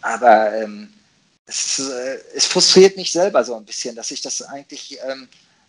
[0.02, 0.90] Aber ähm,
[1.46, 5.26] es, äh, es, frustriert mich selber so ein bisschen, dass ich das eigentlich ähm,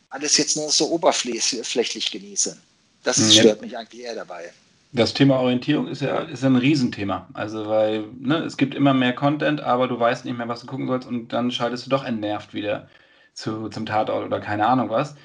[0.10, 2.58] alles jetzt nur so oberflächlich genieße.
[3.04, 3.32] Das mhm.
[3.32, 4.52] stört mich eigentlich eher dabei.
[4.92, 7.30] Das Thema Orientierung ist ja, ist ja ein Riesenthema.
[7.34, 10.68] Also, weil ne, es gibt immer mehr Content, aber du weißt nicht mehr, was du
[10.68, 12.90] gucken sollst und dann schaltest du doch entnervt wieder
[13.40, 15.16] zu, zum Tatort oder keine Ahnung was.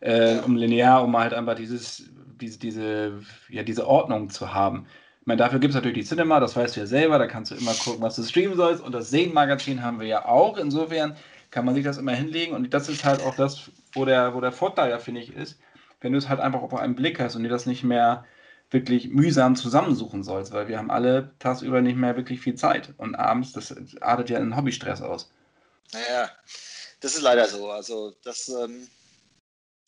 [0.00, 2.10] Äh, um linear, um halt einfach dieses,
[2.40, 4.86] diese, diese, ja, diese Ordnung zu haben.
[5.20, 7.50] Ich meine, dafür gibt es natürlich die Cinema, das weißt du ja selber, da kannst
[7.50, 8.82] du immer gucken, was du streamen sollst.
[8.82, 10.58] Und das Sehen-Magazin haben wir ja auch.
[10.58, 11.16] Insofern
[11.50, 12.54] kann man sich das immer hinlegen.
[12.54, 15.58] Und das ist halt auch das, wo der, wo der Vorteil ja, finde ich, ist,
[16.00, 18.24] wenn du es halt einfach auf einen Blick hast und dir das nicht mehr
[18.70, 22.92] wirklich mühsam zusammensuchen sollst, weil wir haben alle tagsüber nicht mehr wirklich viel Zeit.
[22.98, 25.32] Und abends, das artet ja in Hobbystress aus.
[25.92, 26.28] Naja,
[27.04, 27.70] das ist leider so.
[27.70, 28.88] Also, das, ähm,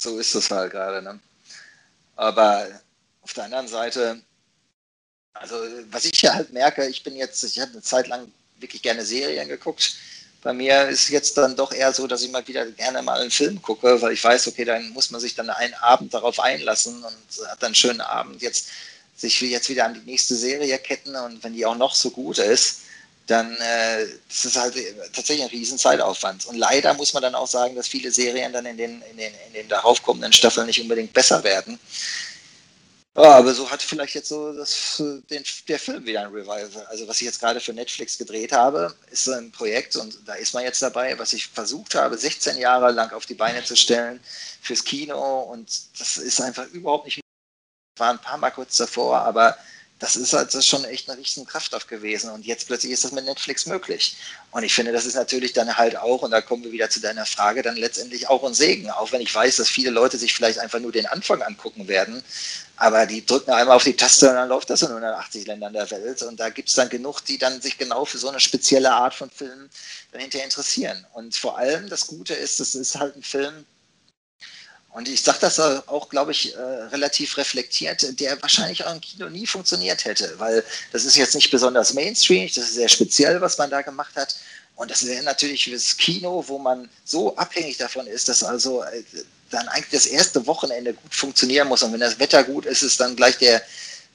[0.01, 1.01] so ist es halt gerade.
[1.01, 1.19] Ne?
[2.15, 2.69] Aber
[3.23, 4.21] auf der anderen Seite,
[5.33, 5.57] also
[5.91, 9.05] was ich ja halt merke, ich bin jetzt, ich habe eine Zeit lang wirklich gerne
[9.05, 9.97] Serien geguckt.
[10.43, 13.31] Bei mir ist jetzt dann doch eher so, dass ich mal wieder gerne mal einen
[13.31, 17.03] Film gucke, weil ich weiß, okay, dann muss man sich dann einen Abend darauf einlassen
[17.03, 18.43] und hat dann einen schönen Abend.
[18.43, 18.69] Jetzt
[19.17, 22.39] sich jetzt wieder an die nächste Serie ketten und wenn die auch noch so gut
[22.39, 22.83] ist,
[23.27, 24.75] dann äh, das ist halt
[25.13, 26.47] tatsächlich ein riesen Zeitaufwand.
[26.47, 29.33] Und leider muss man dann auch sagen, dass viele Serien dann in den, in den,
[29.49, 31.79] in den daraufkommenden Staffeln nicht unbedingt besser werden.
[33.17, 36.87] Ja, aber so hat vielleicht jetzt so das, den, der Film wieder ein Revival.
[36.91, 40.35] Also was ich jetzt gerade für Netflix gedreht habe, ist so ein Projekt und da
[40.35, 43.75] ist man jetzt dabei, was ich versucht habe, 16 Jahre lang auf die Beine zu
[43.75, 44.21] stellen
[44.61, 47.21] fürs Kino und das ist einfach überhaupt nicht.
[47.97, 49.57] War ein paar Mal kurz davor, aber
[49.99, 52.31] das ist halt das ist schon echt eine riesen Kraftkraft gewesen.
[52.31, 54.17] Und jetzt plötzlich ist das mit Netflix möglich.
[54.51, 57.01] Und ich finde, das ist natürlich dann halt auch, und da kommen wir wieder zu
[57.01, 58.91] deiner Frage, dann letztendlich auch ein Segen.
[58.91, 62.23] Auch wenn ich weiß, dass viele Leute sich vielleicht einfach nur den Anfang angucken werden.
[62.77, 65.91] Aber die drücken einmal auf die Taste und dann läuft das in 180 Ländern der
[65.91, 66.23] Welt.
[66.23, 69.15] Und da gibt es dann genug, die dann sich genau für so eine spezielle Art
[69.15, 69.71] von Film
[70.13, 71.07] dann hinterher interessieren.
[71.15, 73.65] Und vor allem das Gute ist, das ist halt ein Film,
[74.97, 79.29] und ich sage das auch, glaube ich, äh, relativ reflektiert, der wahrscheinlich auch im Kino
[79.29, 83.59] nie funktioniert hätte, weil das ist jetzt nicht besonders Mainstream, das ist sehr speziell, was
[83.59, 84.35] man da gemacht hat.
[84.75, 89.03] Und das wäre natürlich fürs Kino, wo man so abhängig davon ist, dass also äh,
[89.51, 91.83] dann eigentlich das erste Wochenende gut funktionieren muss.
[91.83, 93.61] Und wenn das Wetter gut ist, ist dann gleich der,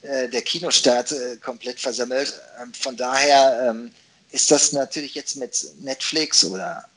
[0.02, 1.14] äh, der Kinostart
[1.44, 2.34] komplett versammelt.
[2.60, 3.92] Ähm, von daher ähm,
[4.32, 6.88] ist das natürlich jetzt mit Netflix oder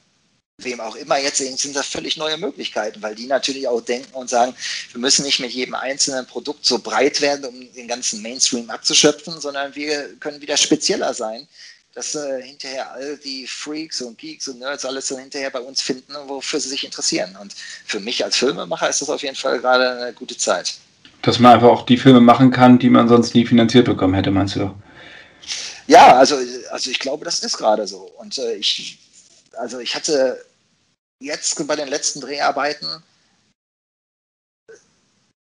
[0.58, 4.30] wem auch immer jetzt sind das völlig neue Möglichkeiten, weil die natürlich auch denken und
[4.30, 4.56] sagen,
[4.92, 9.40] wir müssen nicht mit jedem einzelnen Produkt so breit werden, um den ganzen Mainstream abzuschöpfen,
[9.40, 11.48] sondern wir können wieder spezieller sein,
[11.94, 15.82] dass äh, hinterher all die Freaks und Geeks und Nerds alles dann hinterher bei uns
[15.82, 17.38] finden, wofür sie sich interessieren.
[17.42, 17.54] Und
[17.86, 20.76] für mich als Filmemacher ist das auf jeden Fall gerade eine gute Zeit.
[21.22, 24.32] Dass man einfach auch die Filme machen kann, die man sonst nie finanziert bekommen hätte,
[24.32, 24.74] meinst du?
[25.88, 26.38] Ja, also,
[26.72, 28.12] also ich glaube, das ist gerade so.
[28.18, 29.00] Und äh, ich
[29.58, 30.46] also ich hatte
[31.20, 33.04] jetzt bei den letzten Dreharbeiten,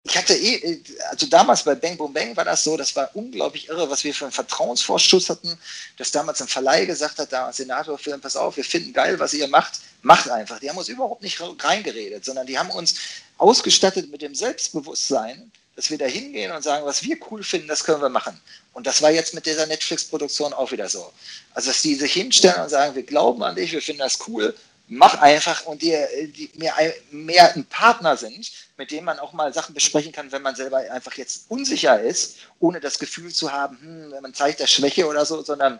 [0.09, 3.69] ich hatte eh, also damals bei Bang Boom Bang war das so, das war unglaublich
[3.69, 5.59] irre, was wir für einen Vertrauensvorschuss hatten,
[5.99, 9.49] dass damals ein Verleih gesagt hat, Senator Film, pass auf, wir finden geil, was ihr
[9.49, 10.59] macht, macht einfach.
[10.61, 12.95] Die haben uns überhaupt nicht reingeredet, sondern die haben uns
[13.37, 17.85] ausgestattet mit dem Selbstbewusstsein, dass wir da hingehen und sagen, was wir cool finden, das
[17.85, 18.37] können wir machen.
[18.73, 21.13] Und das war jetzt mit dieser Netflix-Produktion auch wieder so.
[21.55, 24.57] Also, dass die sich hinstellen und sagen, wir glauben an dich, wir finden das cool,
[24.89, 25.97] mach einfach und die,
[26.37, 26.75] die mehr,
[27.13, 30.79] mehr ein Partner sind, mit dem man auch mal Sachen besprechen kann, wenn man selber
[30.79, 35.25] einfach jetzt unsicher ist, ohne das Gefühl zu haben, hm, man zeigt der Schwäche oder
[35.25, 35.79] so, sondern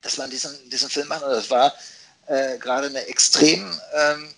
[0.00, 1.24] dass man diesen, diesen Film macht.
[1.24, 1.74] Und das war
[2.26, 4.34] äh, gerade eine extrem ähm,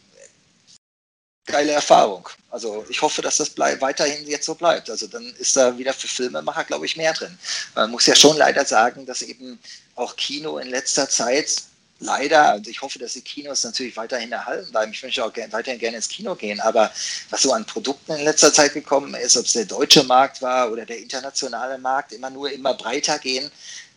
[1.47, 2.29] geile Erfahrung.
[2.51, 4.89] Also ich hoffe, dass das bleib, weiterhin jetzt so bleibt.
[4.91, 7.37] Also dann ist da wieder für Filmemacher, glaube ich, mehr drin.
[7.75, 9.59] Man muss ja schon leider sagen, dass eben
[9.97, 11.63] auch Kino in letzter Zeit
[12.03, 14.93] leider, also ich hoffe, dass die Kinos natürlich weiterhin erhalten bleiben.
[14.93, 16.91] Ich möchte auch gern, weiterhin gerne ins Kino gehen, aber
[17.31, 20.71] was so an Produkten in letzter Zeit gekommen ist, ob es der deutsche Markt war
[20.71, 23.51] oder der internationale Markt, immer nur immer breiter gehen,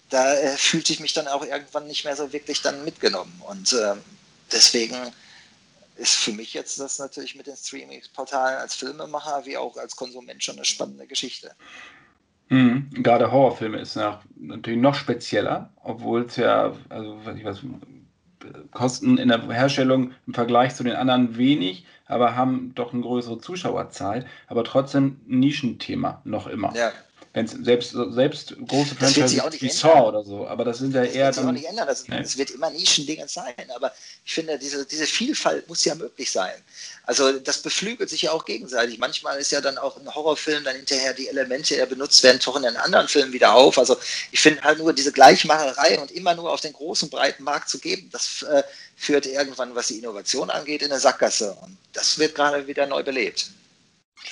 [0.09, 3.41] da äh, fühlte ich mich dann auch irgendwann nicht mehr so wirklich dann mitgenommen.
[3.47, 3.95] Und äh,
[4.51, 4.95] deswegen
[5.95, 10.43] ist für mich jetzt das natürlich mit den Streaming-Portalen als Filmemacher wie auch als Konsument
[10.43, 11.51] schon eine spannende Geschichte.
[12.49, 12.89] Mhm.
[12.91, 17.61] Gerade Horrorfilme ist ja natürlich noch spezieller, obwohl es ja, also ich weiß,
[18.71, 23.39] kosten in der Herstellung im Vergleich zu den anderen wenig, aber haben doch eine größere
[23.39, 26.75] Zuschauerzahl, aber trotzdem ein Nischenthema noch immer.
[26.75, 26.91] Ja.
[27.35, 31.27] Wenn selbst, selbst große Franchises wie Saw oder so, aber das sind ja eher.
[31.27, 31.85] Das wird sich auch nicht ändern.
[31.85, 32.21] Das, nee.
[32.21, 33.53] das wird immer Nischendinge sein.
[33.75, 33.91] Aber
[34.23, 36.53] ich finde, diese, diese Vielfalt muss ja möglich sein.
[37.03, 38.99] Also das beflügelt sich ja auch gegenseitig.
[38.99, 42.39] Manchmal ist ja dann auch ein Horrorfilm dann hinterher die Elemente, die ja benutzt werden,
[42.39, 43.77] tauchen in anderen Filmen wieder auf.
[43.77, 43.97] Also
[44.31, 47.79] ich finde halt nur diese Gleichmacherei und immer nur auf den großen, breiten Markt zu
[47.79, 48.63] geben, das äh,
[48.95, 51.51] führt irgendwann, was die Innovation angeht, in eine Sackgasse.
[51.61, 53.47] Und das wird gerade wieder neu belebt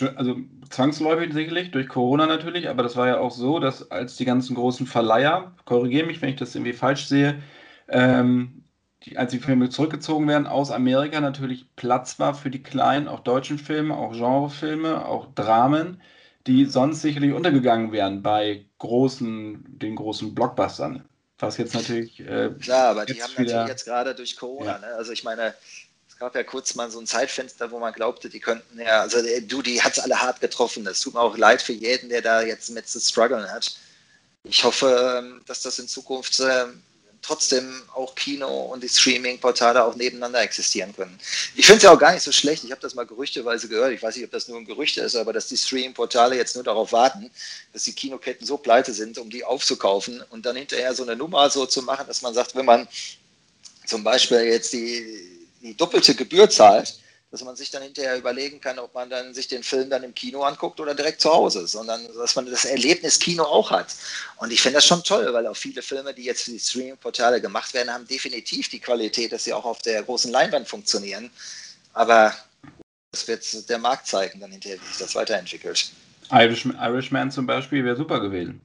[0.01, 0.37] also
[0.69, 4.55] zwangsläufig sicherlich, durch Corona natürlich, aber das war ja auch so, dass als die ganzen
[4.55, 7.41] großen Verleiher, korrigiere mich, wenn ich das irgendwie falsch sehe,
[7.87, 8.63] ähm,
[9.03, 13.19] die, als die Filme zurückgezogen werden aus Amerika, natürlich Platz war für die kleinen, auch
[13.19, 16.01] deutschen Filme, auch Genrefilme, auch Dramen,
[16.47, 21.03] die sonst sicherlich untergegangen wären bei großen, den großen Blockbustern.
[21.39, 22.19] Was jetzt natürlich.
[22.21, 24.79] Äh, Klar, aber die haben wieder, natürlich jetzt gerade durch Corona, ja.
[24.79, 24.87] ne?
[24.95, 25.53] also ich meine,
[26.23, 29.41] gab ja kurz mal so ein Zeitfenster, wo man glaubte, die könnten ja, also äh,
[29.41, 30.87] du, die hat es alle hart getroffen.
[30.87, 33.75] Es tut mir auch leid für jeden, der da jetzt mit zu strugglen hat.
[34.45, 36.81] Ich hoffe, ähm, dass das in Zukunft ähm,
[37.21, 41.19] trotzdem auch Kino und die Streaming-Portale auch nebeneinander existieren können.
[41.55, 42.63] Ich finde es ja auch gar nicht so schlecht.
[42.63, 43.91] Ich habe das mal gerüchteweise gehört.
[43.91, 46.63] Ich weiß nicht, ob das nur ein Gerücht ist, aber dass die Streaming-Portale jetzt nur
[46.63, 47.31] darauf warten,
[47.73, 51.49] dass die Kinoketten so pleite sind, um die aufzukaufen und dann hinterher so eine Nummer
[51.49, 52.87] so zu machen, dass man sagt, wenn man
[53.85, 55.32] zum Beispiel jetzt die
[55.63, 56.99] die doppelte Gebühr zahlt,
[57.31, 60.13] dass man sich dann hinterher überlegen kann, ob man dann sich den Film dann im
[60.13, 63.87] Kino anguckt oder direkt zu Hause, sondern dass man das Erlebnis Kino auch hat.
[64.37, 67.41] Und ich finde das schon toll, weil auch viele Filme, die jetzt für die Streaming-Portale
[67.41, 71.31] gemacht werden, haben definitiv die Qualität, dass sie auch auf der großen Leinwand funktionieren.
[71.93, 72.35] Aber
[73.11, 75.91] das wird der Markt zeigen, dann hinterher, wie sich das weiterentwickelt.
[76.31, 78.61] Irishman, zum Beispiel wäre super gewesen.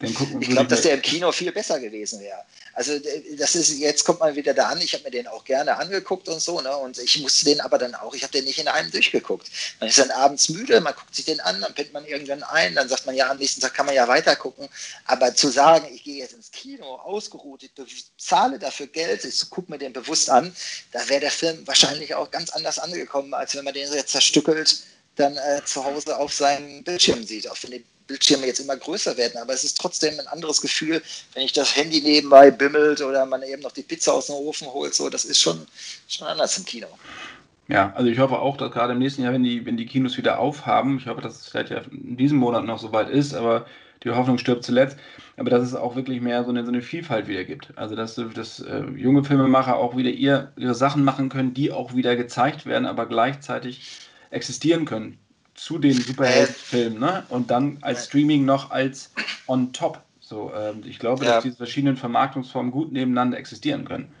[0.00, 2.44] Ich glaube, dass der im Kino viel besser gewesen wäre.
[2.72, 2.92] Also
[3.36, 6.28] das ist, jetzt kommt man wieder da an, ich habe mir den auch gerne angeguckt
[6.28, 6.76] und so, ne?
[6.76, 9.48] Und ich musste den aber dann auch, ich habe den nicht in einem durchgeguckt.
[9.80, 12.76] Man ist dann abends müde, man guckt sich den an, dann pennt man irgendwann ein,
[12.76, 14.68] dann sagt man, ja, am nächsten Tag kann man ja weiter gucken.
[15.06, 19.72] Aber zu sagen, ich gehe jetzt ins Kino, ausgeruht, ich zahle dafür Geld, ich gucke
[19.72, 20.54] mir den bewusst an,
[20.92, 24.84] da wäre der Film wahrscheinlich auch ganz anders angekommen, als wenn man den jetzt zerstückelt
[25.16, 29.40] dann äh, zu Hause auf seinem Bildschirm sieht, wenn die Bildschirme jetzt immer größer werden,
[29.40, 31.00] aber es ist trotzdem ein anderes Gefühl,
[31.34, 34.66] wenn ich das Handy nebenbei bimmelt oder man eben noch die Pizza aus dem Ofen
[34.66, 35.66] holt, so, das ist schon,
[36.08, 36.88] schon anders im Kino.
[37.68, 40.16] Ja, also ich hoffe auch, dass gerade im nächsten Jahr, wenn die, wenn die Kinos
[40.16, 43.34] wieder aufhaben, ich hoffe, dass es vielleicht ja in diesem Monat noch so weit ist,
[43.34, 43.66] aber
[44.02, 44.96] die Hoffnung stirbt zuletzt,
[45.36, 47.76] aber dass es auch wirklich mehr so eine, so eine Vielfalt wieder gibt.
[47.76, 51.94] Also dass, dass äh, junge Filmemacher auch wieder ihr, ihre Sachen machen können, die auch
[51.94, 53.82] wieder gezeigt werden, aber gleichzeitig
[54.30, 55.18] existieren können
[55.58, 57.26] zu den Superheldenfilmen, ne?
[57.28, 59.10] Und dann als Streaming noch als
[59.46, 60.00] on top.
[60.20, 61.34] So, ähm, ich glaube, ja.
[61.34, 64.12] dass diese verschiedenen Vermarktungsformen gut nebeneinander existieren können.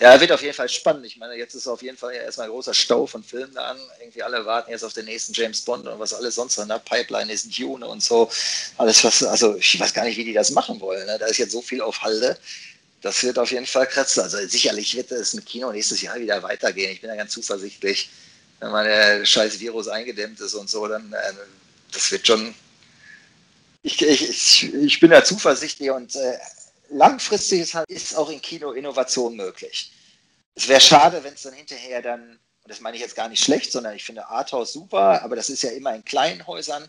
[0.00, 1.06] Ja, wird auf jeden Fall spannend.
[1.06, 3.70] Ich meine, jetzt ist auf jeden Fall ja erstmal ein großer Stau von Filmen da
[3.70, 3.76] an.
[4.00, 6.80] Irgendwie alle warten jetzt auf den nächsten James Bond und was alles sonst in der
[6.80, 8.28] Pipeline ist, Dune und so.
[8.76, 11.06] Alles was, also ich weiß gar nicht, wie die das machen wollen.
[11.06, 11.16] Ne?
[11.18, 12.36] Da ist jetzt so viel auf Halde.
[13.02, 14.24] Das wird auf jeden Fall kratzen.
[14.24, 16.90] Also sicherlich wird es mit Kino nächstes Jahr wieder weitergehen.
[16.90, 18.10] Ich bin da ganz zuversichtlich
[18.60, 21.32] wenn man der scheiß Virus eingedämmt ist und so, dann äh,
[21.92, 22.54] das wird schon.
[23.82, 26.38] Ich, ich, ich bin da zuversichtlich und äh,
[26.88, 29.92] langfristig ist, halt, ist auch in Kino Innovation möglich.
[30.54, 33.44] Es wäre schade, wenn es dann hinterher dann und das meine ich jetzt gar nicht
[33.44, 36.82] schlecht, sondern ich finde Arthouse super, aber das ist ja immer in kleinen Häusern.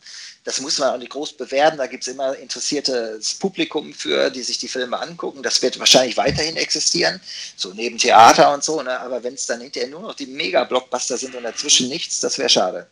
[0.45, 1.77] Das muss man auch nicht groß bewerten.
[1.77, 5.43] Da gibt es immer interessiertes Publikum für, die sich die Filme angucken.
[5.43, 7.19] Das wird wahrscheinlich weiterhin existieren,
[7.57, 8.81] so neben Theater und so.
[8.81, 8.97] Ne?
[9.01, 12.47] Aber wenn es dann hinterher nur noch die Mega-Blockbuster sind und dazwischen nichts, das wäre
[12.47, 12.87] schade.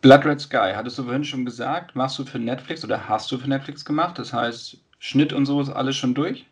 [0.00, 3.38] Blood Red Sky, hattest du vorhin schon gesagt, machst du für Netflix oder hast du
[3.38, 4.18] für Netflix gemacht?
[4.18, 6.44] Das heißt, Schnitt und so ist alles schon durch?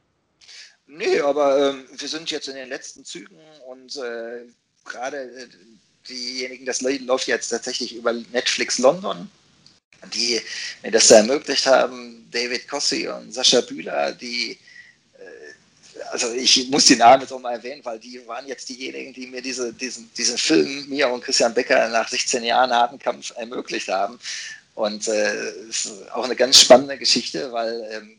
[0.87, 4.47] Nee, aber ähm, wir sind jetzt in den letzten Zügen und äh,
[4.89, 5.47] gerade äh,
[6.09, 9.31] diejenigen, das läuft jetzt tatsächlich über Netflix London,
[10.15, 10.41] die
[10.83, 14.53] mir das da ermöglicht haben, David Cossi und Sascha Bühler, die
[15.19, 19.13] äh, also ich muss die Namen jetzt auch mal erwähnen, weil die waren jetzt diejenigen,
[19.13, 23.33] die mir diese, diesen, diesen Film, mir und Christian Becker nach 16 Jahren harten Kampf
[23.37, 24.19] ermöglicht haben.
[24.75, 25.35] Und äh,
[25.69, 28.17] es ist auch eine ganz spannende Geschichte, weil ähm,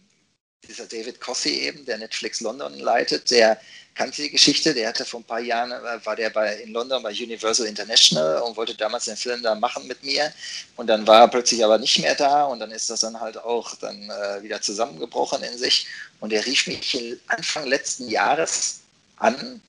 [0.67, 3.59] dieser David Cossi eben, der Netflix London leitet, der
[3.95, 7.03] kannte die Geschichte, der hatte vor ein paar Jahren, äh, war der bei, in London
[7.03, 10.31] bei Universal International und wollte damals den Film da machen mit mir.
[10.77, 13.37] Und dann war er plötzlich aber nicht mehr da und dann ist das dann halt
[13.37, 15.87] auch dann äh, wieder zusammengebrochen in sich.
[16.19, 18.79] Und er rief mich Anfang letzten Jahres
[19.17, 19.61] an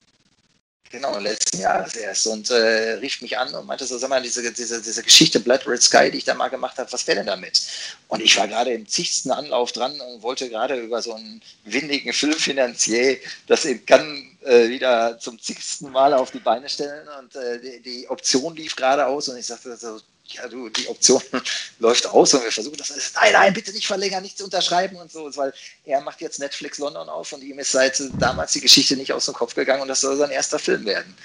[0.91, 4.51] Genau, letzten Jahres erst und äh, rief mich an und meinte so, sag mal, diese,
[4.51, 7.27] diese, diese Geschichte Blood Red Sky, die ich da mal gemacht habe, was wäre denn
[7.27, 7.61] damit?
[8.09, 12.11] Und ich war gerade im zigsten Anlauf dran und wollte gerade über so einen windigen
[12.11, 17.59] Filmfinanzier das in Cannes äh, wieder zum zigsten Mal auf die Beine stellen und äh,
[17.59, 21.21] die, die, Option lief gerade aus und ich sagte so, ja, du, die Option
[21.79, 25.11] läuft aus und wir versuchen das alles, nein, nein, bitte nicht verlängern, nichts unterschreiben und
[25.11, 25.53] so, weil
[25.85, 29.25] er macht jetzt Netflix London auf und ihm ist seit damals die Geschichte nicht aus
[29.25, 31.15] dem Kopf gegangen und das soll sein erster Film werden.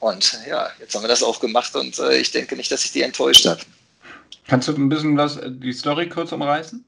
[0.00, 2.92] Und ja, jetzt haben wir das auch gemacht und äh, ich denke nicht, dass sich
[2.92, 3.60] die enttäuscht hat.
[4.46, 6.84] Kannst du ein bisschen was, äh, die Story kurz umreißen?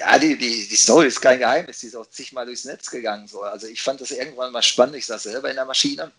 [0.00, 3.28] Ja, die, die, die Story ist kein Geheimnis, die ist auch zigmal durchs Netz gegangen.
[3.28, 3.42] So.
[3.42, 4.96] Also ich fand das irgendwann mal spannend.
[4.96, 6.10] Ich saß selber in der Maschine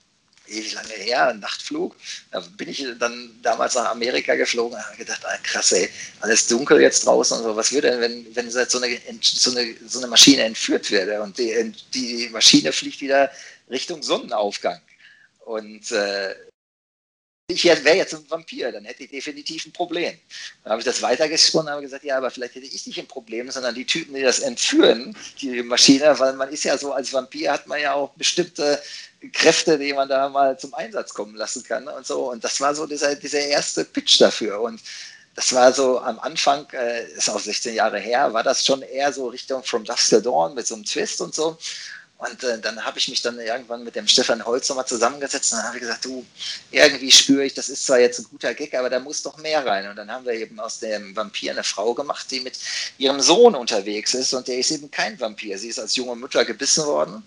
[0.48, 1.96] ewig lange her, ein Nachtflug.
[2.30, 6.46] Da bin ich dann damals nach Amerika geflogen und habe gedacht, ah, krass, ey, alles
[6.48, 7.56] dunkel jetzt draußen und so.
[7.56, 8.68] Was würde denn, wenn, wenn so eine,
[9.22, 13.32] so, eine, so eine Maschine entführt werde und die, die Maschine fliegt wieder
[13.68, 14.80] Richtung Sonnenaufgang?
[15.46, 16.36] Und äh,
[17.48, 20.18] ich wäre jetzt ein Vampir, dann hätte ich definitiv ein Problem.
[20.64, 23.08] Dann habe ich das weitergesponnen und habe gesagt, ja, aber vielleicht hätte ich nicht ein
[23.08, 27.12] Problem, sondern die Typen, die das entführen, die Maschine, weil man ist ja so, als
[27.14, 28.82] Vampir hat man ja auch bestimmte
[29.34, 32.32] Kräfte, die man da mal zum Einsatz kommen lassen kann und so.
[32.32, 34.62] Und das war so dieser, dieser erste Pitch dafür.
[34.62, 34.82] Und
[35.36, 39.14] das war so am Anfang, äh, ist auch 16 Jahre her, war das schon eher
[39.14, 41.58] so Richtung From Dusk Till Dawn mit so einem Twist und so.
[42.22, 45.58] Und äh, dann habe ich mich dann irgendwann mit dem Stefan Holz nochmal zusammengesetzt und
[45.58, 46.24] dann habe ich gesagt, du,
[46.70, 49.66] irgendwie spüre ich, das ist zwar jetzt ein guter Gag, aber da muss doch mehr
[49.66, 49.90] rein.
[49.90, 52.60] Und dann haben wir eben aus dem Vampir eine Frau gemacht, die mit
[53.00, 55.58] ihrem Sohn unterwegs ist und der ist eben kein Vampir.
[55.58, 57.24] Sie ist als junge Mutter gebissen worden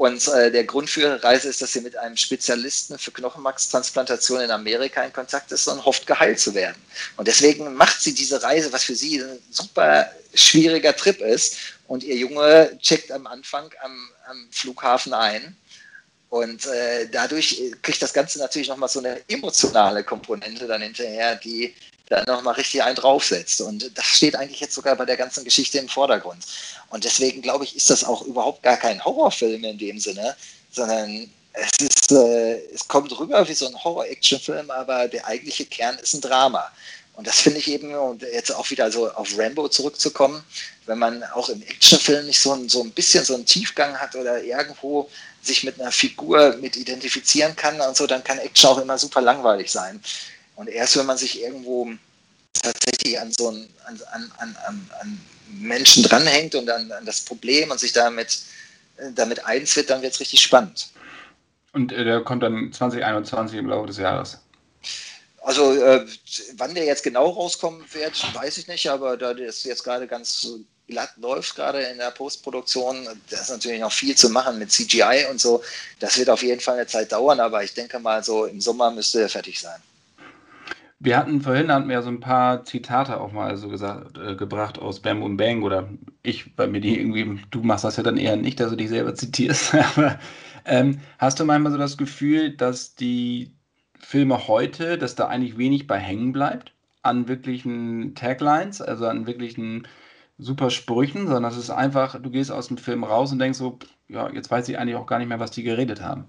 [0.00, 4.40] und äh, der Grund für ihre Reise ist, dass sie mit einem Spezialisten für Knochenmarkstransplantation
[4.40, 6.78] in Amerika in Kontakt ist und hofft, geheilt zu werden.
[7.18, 11.58] Und deswegen macht sie diese Reise, was für sie ein super schwieriger Trip ist.
[11.86, 15.54] Und ihr Junge checkt am Anfang am, am Flughafen ein.
[16.30, 21.74] Und äh, dadurch kriegt das Ganze natürlich nochmal so eine emotionale Komponente dann hinterher, die
[22.10, 23.62] da nochmal richtig einen draufsetzt.
[23.62, 26.44] Und das steht eigentlich jetzt sogar bei der ganzen Geschichte im Vordergrund.
[26.90, 30.36] Und deswegen glaube ich, ist das auch überhaupt gar kein Horrorfilm in dem Sinne,
[30.72, 35.98] sondern es, ist, äh, es kommt rüber wie so ein Horror-Action-Film, aber der eigentliche Kern
[35.98, 36.70] ist ein Drama.
[37.14, 40.42] Und das finde ich eben, und jetzt auch wieder so auf Rambo zurückzukommen,
[40.86, 44.16] wenn man auch im Actionfilm nicht so ein, so ein bisschen so einen Tiefgang hat
[44.16, 45.08] oder irgendwo
[45.42, 49.20] sich mit einer Figur mit identifizieren kann und so, dann kann Action auch immer super
[49.20, 50.00] langweilig sein.
[50.60, 51.90] Und erst wenn man sich irgendwo
[52.52, 55.20] tatsächlich an so ein, an, an, an, an
[55.58, 58.40] Menschen dranhängt und an, an, das Problem und sich damit,
[59.14, 60.90] damit eins wird, dann wird es richtig spannend.
[61.72, 64.36] Und äh, der kommt dann 2021 im Laufe des Jahres.
[65.40, 66.04] Also äh,
[66.58, 70.46] wann der jetzt genau rauskommen wird, weiß ich nicht, aber da das jetzt gerade ganz
[70.86, 75.24] glatt läuft, gerade in der Postproduktion, da ist natürlich noch viel zu machen mit CGI
[75.30, 75.62] und so.
[76.00, 78.90] Das wird auf jeden Fall eine Zeit dauern, aber ich denke mal, so im Sommer
[78.90, 79.80] müsste er fertig sein.
[81.02, 84.78] Wir hatten vorhin hatten wir so ein paar Zitate auch mal so gesagt, äh, gebracht
[84.78, 85.88] aus Bam und Bang oder
[86.22, 88.90] ich, bei mir die irgendwie, du machst das ja dann eher nicht, dass du dich
[88.90, 90.18] selber zitierst, aber
[90.66, 93.56] ähm, hast du manchmal so das Gefühl, dass die
[93.98, 99.88] Filme heute, dass da eigentlich wenig bei hängen bleibt an wirklichen Taglines, also an wirklichen
[100.38, 103.78] super Sprüchen, sondern es ist einfach, du gehst aus dem Film raus und denkst so,
[104.08, 106.26] ja, jetzt weiß ich eigentlich auch gar nicht mehr, was die geredet haben.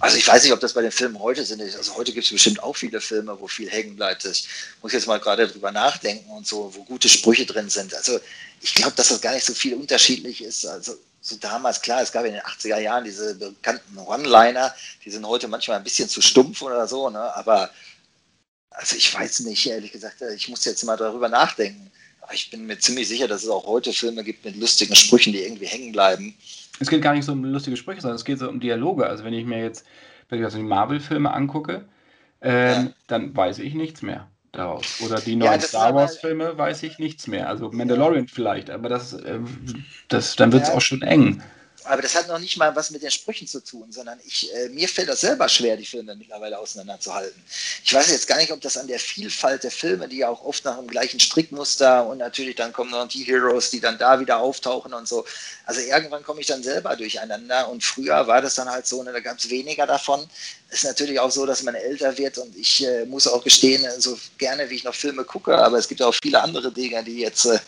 [0.00, 1.60] Also ich weiß nicht, ob das bei den Filmen heute sind.
[1.60, 4.24] Also heute gibt es bestimmt auch viele Filme, wo viel hängen bleibt.
[4.24, 4.48] Ich
[4.80, 7.94] muss jetzt mal gerade drüber nachdenken und so, wo gute Sprüche drin sind.
[7.94, 8.20] Also
[8.60, 10.66] ich glaube, dass das gar nicht so viel unterschiedlich ist.
[10.66, 14.74] Also so damals, klar, es gab in den 80er Jahren diese bekannten One-Liner,
[15.04, 17.34] die sind heute manchmal ein bisschen zu stumpf oder so, ne?
[17.34, 17.70] aber
[18.70, 21.90] also ich weiß nicht, ehrlich gesagt, ich muss jetzt mal darüber nachdenken.
[22.20, 25.32] Aber ich bin mir ziemlich sicher, dass es auch heute Filme gibt mit lustigen Sprüchen,
[25.32, 26.36] die irgendwie hängen bleiben
[26.80, 29.06] es geht gar nicht so um lustige Sprüche, sondern es geht so um Dialoge.
[29.06, 29.86] Also wenn ich mir jetzt
[30.30, 31.86] also die Marvel-Filme angucke,
[32.40, 32.92] ähm, ja.
[33.06, 35.00] dann weiß ich nichts mehr daraus.
[35.04, 37.48] Oder die neuen ja, Star Wars-Filme weiß ich nichts mehr.
[37.48, 38.32] Also Mandalorian ja.
[38.32, 39.40] vielleicht, aber das, äh,
[40.08, 41.42] das dann wird es auch schon eng.
[41.88, 44.68] Aber das hat noch nicht mal was mit den Sprüchen zu tun, sondern ich, äh,
[44.68, 47.42] mir fällt das selber schwer, die Filme mittlerweile auseinanderzuhalten.
[47.82, 50.44] Ich weiß jetzt gar nicht, ob das an der Vielfalt der Filme, die ja auch
[50.44, 54.20] oft nach dem gleichen Strickmuster und natürlich dann kommen noch die Heroes, die dann da
[54.20, 55.24] wieder auftauchen und so.
[55.64, 59.12] Also irgendwann komme ich dann selber durcheinander und früher war das dann halt so, ne,
[59.12, 60.28] da gab es weniger davon.
[60.70, 64.18] Ist natürlich auch so, dass man älter wird und ich äh, muss auch gestehen, so
[64.36, 67.46] gerne wie ich noch Filme gucke, aber es gibt auch viele andere Dinge, die jetzt
[67.46, 67.58] äh,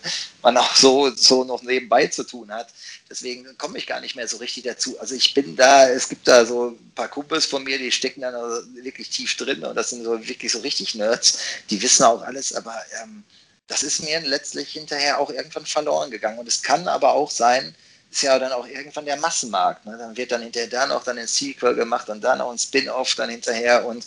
[0.42, 2.68] man auch so, so noch nebenbei zu tun hat.
[3.08, 5.00] Deswegen komme ich gar nicht mehr so richtig dazu.
[5.00, 8.20] Also ich bin da, es gibt da so ein paar Kumpels von mir, die stecken
[8.20, 8.32] da
[8.74, 11.38] wirklich tief drin und das sind so wirklich so richtig Nerds,
[11.70, 13.24] die wissen auch alles, aber ähm,
[13.66, 16.38] das ist mir letztlich hinterher auch irgendwann verloren gegangen.
[16.38, 17.74] Und es kann aber auch sein,
[18.10, 19.86] ist ja dann auch irgendwann der Massenmarkt.
[19.86, 19.96] Ne?
[19.98, 23.14] Dann wird dann hinterher da noch dann ein Sequel gemacht und dann noch ein Spin-off
[23.14, 24.04] dann hinterher und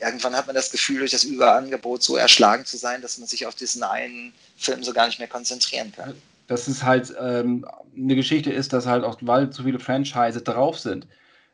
[0.00, 3.46] irgendwann hat man das Gefühl, durch das Überangebot so erschlagen zu sein, dass man sich
[3.46, 6.14] auf diesen einen Film so gar nicht mehr konzentrieren kann
[6.52, 7.64] dass es halt ähm,
[7.96, 11.06] eine Geschichte ist, dass halt auch, weil zu viele Franchise drauf sind,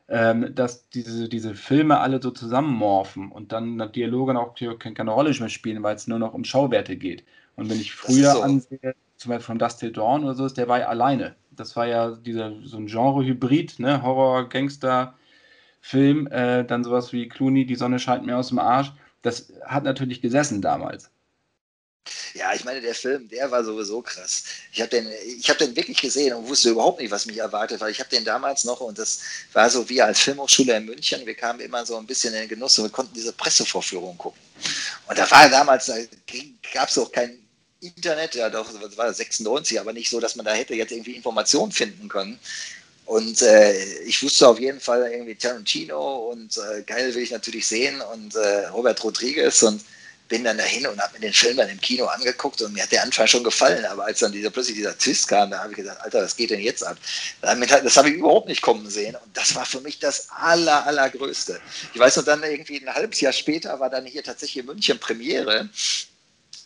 [0.08, 5.48] ähm, dass diese, diese Filme alle so zusammenmorphen und dann Dialoge auch keine Rolle mehr
[5.48, 7.24] spielen, weil es nur noch um Schauwerte geht.
[7.56, 8.42] Und wenn ich früher so.
[8.42, 11.34] ansehe, zum Beispiel von Dust Till Dawn oder so, der war ja alleine.
[11.58, 14.02] Das war ja dieser, so ein Genre-Hybrid, ne?
[14.02, 15.14] Horror, Gangster,
[15.80, 18.92] Film, äh, dann sowas wie Clooney, Die Sonne scheint mir aus dem Arsch.
[19.22, 21.10] Das hat natürlich gesessen damals.
[22.34, 24.44] Ja, ich meine, der Film, der war sowieso krass.
[24.72, 27.90] Ich habe den, hab den wirklich gesehen und wusste überhaupt nicht, was mich erwartet, weil
[27.90, 29.20] ich habe den damals noch und das
[29.52, 31.26] war so wie als Filmhochschule in München.
[31.26, 34.40] Wir kamen immer so ein bisschen in den Genuss und wir konnten diese Pressevorführung gucken.
[35.06, 35.96] Und da war damals, da
[36.72, 37.47] gab es auch kein
[37.80, 41.14] Internet, ja doch, das war 96, aber nicht so, dass man da hätte jetzt irgendwie
[41.14, 42.38] Informationen finden können.
[43.06, 47.66] Und äh, ich wusste auf jeden Fall irgendwie Tarantino und äh, geil will ich natürlich
[47.66, 49.82] sehen und äh, Robert Rodriguez und
[50.28, 52.92] bin dann dahin und habe mir den Film dann im Kino angeguckt und mir hat
[52.92, 55.78] der Anfang schon gefallen, aber als dann dieser, plötzlich dieser Twist kam, da habe ich
[55.78, 56.98] gesagt, Alter, was geht denn jetzt ab?
[57.40, 60.86] Damit, das habe ich überhaupt nicht kommen sehen und das war für mich das aller,
[60.86, 61.58] allergrößte.
[61.94, 64.98] Ich weiß noch dann irgendwie ein halbes Jahr später war dann hier tatsächlich in München
[64.98, 65.70] Premiere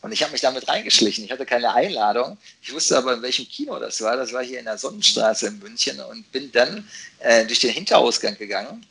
[0.03, 1.25] und ich habe mich damit reingeschlichen.
[1.25, 2.37] Ich hatte keine Einladung.
[2.61, 4.17] Ich wusste aber, in welchem Kino das war.
[4.17, 6.89] Das war hier in der Sonnenstraße in München und bin dann
[7.21, 8.85] äh, durch den Hinterausgang gegangen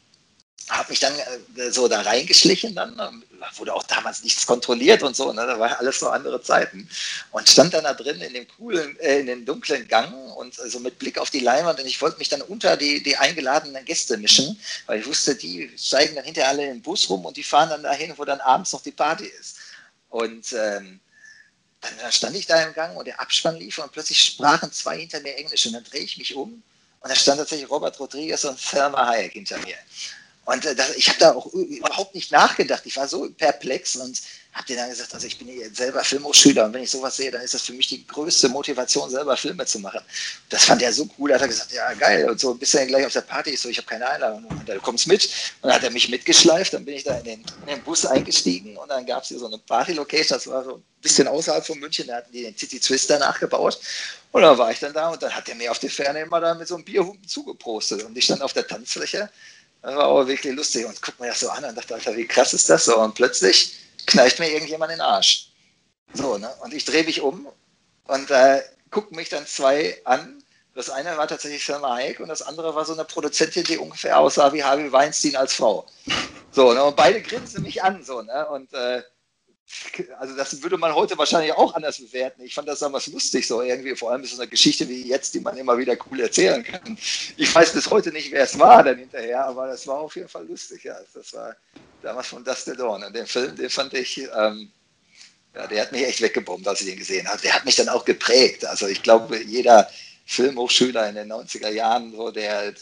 [0.70, 1.14] habe mich dann
[1.58, 3.24] äh, so da reingeschlichen, dann
[3.56, 5.46] wurde auch damals nichts kontrolliert und so, ne?
[5.46, 6.88] da war alles so andere Zeiten
[7.32, 10.62] und stand dann da drin in dem coolen, äh, in den dunklen Gang und so
[10.64, 13.84] also mit Blick auf die Leinwand und ich wollte mich dann unter die, die eingeladenen
[13.86, 17.36] Gäste mischen, weil ich wusste, die steigen dann hinter alle in den Bus rum und
[17.36, 19.58] die fahren dann dahin, wo dann abends noch die Party ist
[20.12, 21.00] und ähm,
[21.82, 25.20] dann stand ich da im Gang und der Abspann lief und plötzlich sprachen zwei hinter
[25.22, 26.62] mir Englisch und dann drehe ich mich um
[27.02, 29.76] und da stand tatsächlich Robert Rodriguez und Thelma Hayek hinter mir.
[30.46, 32.86] Und äh, das, ich habe da auch überhaupt nicht nachgedacht.
[32.86, 34.22] Ich war so perplex und
[34.54, 37.32] habe dir dann gesagt, also ich bin hier selber Filmhochschüler und wenn ich sowas sehe,
[37.32, 40.02] dann ist das für mich die größte Motivation, selber Filme zu machen.
[40.50, 42.30] Das fand er so cool, hat er gesagt, ja geil.
[42.30, 44.44] Und so bist du dann gleich auf der Party, ich so, ich habe keine Einladung,
[44.46, 45.26] und du kommst mit.
[45.62, 48.06] Und dann hat er mich mitgeschleift, dann bin ich da in den, in den Bus
[48.06, 51.66] eingestiegen und dann gab es hier so eine Party-Location, das war so ein bisschen außerhalb
[51.66, 53.80] von München, da hatten die den City Twister nachgebaut.
[54.34, 56.40] Und dann war ich dann da und dann hat er mir auf die Ferne immer
[56.40, 58.04] da mit so einem Bierhupen zugeprostet.
[58.04, 59.30] Und ich stand auf der Tanzfläche.
[59.82, 60.86] Das war aber wirklich lustig.
[60.86, 62.98] Und guck mir das so an und dachte, Alter, wie krass ist das so?
[62.98, 63.76] Und plötzlich
[64.08, 65.52] kneift mir irgendjemand den Arsch.
[66.14, 66.50] So, ne?
[66.62, 67.48] Und ich drehe mich um
[68.08, 70.44] und äh, gucken mich dann zwei an.
[70.74, 74.18] Das eine war tatsächlich Selma Hayek und das andere war so eine Produzentin, die ungefähr
[74.18, 75.86] aussah wie Harvey Weinstein als Frau.
[76.52, 76.84] So, ne?
[76.84, 78.48] Und beide grinsen mich an, so, ne?
[78.50, 79.02] Und äh,
[80.20, 82.42] also das würde man heute wahrscheinlich auch anders bewerten.
[82.44, 85.34] Ich fand das damals lustig, so irgendwie, vor allem ist es eine Geschichte wie jetzt,
[85.34, 86.98] die man immer wieder cool erzählen kann.
[87.38, 90.30] Ich weiß bis heute nicht, wer es war dann hinterher, aber das war auf jeden
[90.30, 90.96] Fall lustig, ja.
[91.14, 91.56] Das war
[92.02, 93.04] damals von Dustin Dawn.
[93.04, 94.72] Und den Film, den fand ich, ähm,
[95.56, 97.42] ja, der hat mich echt weggebombt, als ich den gesehen habe.
[97.42, 98.66] Der hat mich dann auch geprägt.
[98.66, 99.90] Also ich glaube, jeder
[100.26, 102.74] Filmhochschüler in den 90er Jahren, so der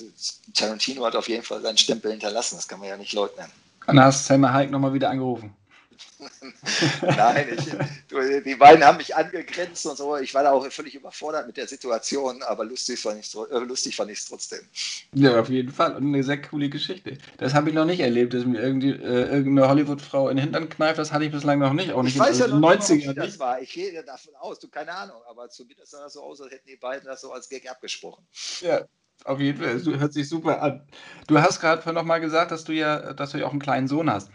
[0.53, 3.47] Tarantino hat auf jeden Fall seinen Stempel hinterlassen, das kann man ja nicht leugnen.
[3.87, 5.55] Und dann hast Selma Hayek nochmal wieder angerufen.
[7.01, 7.65] Nein, ich,
[8.07, 10.17] du, die beiden haben mich angegrenzt und so.
[10.17, 14.25] Ich war da auch völlig überfordert mit der Situation, aber lustig fand ich äh, es
[14.27, 14.59] trotzdem.
[15.13, 15.95] Ja, auf jeden Fall.
[15.95, 17.17] Und eine sehr coole Geschichte.
[17.37, 20.69] Das habe ich noch nicht erlebt, dass mir irgendwie, äh, irgendeine Hollywood-Frau in den Hintern
[20.69, 20.99] kneift.
[20.99, 21.93] Das hatte ich bislang noch nicht.
[21.93, 23.61] Auch nicht ich weiß ja noch 90er nicht, wie das war.
[23.61, 26.67] Ich gehe davon aus, du keine Ahnung, aber zumindest sah das so aus, als hätten
[26.67, 28.25] die beiden das so als Gag abgesprochen.
[28.61, 28.85] Ja,
[29.23, 29.75] auf jeden Fall.
[29.75, 30.87] Es hört sich super an.
[31.27, 33.87] Du hast gerade noch mal gesagt, dass du ja, dass du ja auch einen kleinen
[33.87, 34.29] Sohn hast.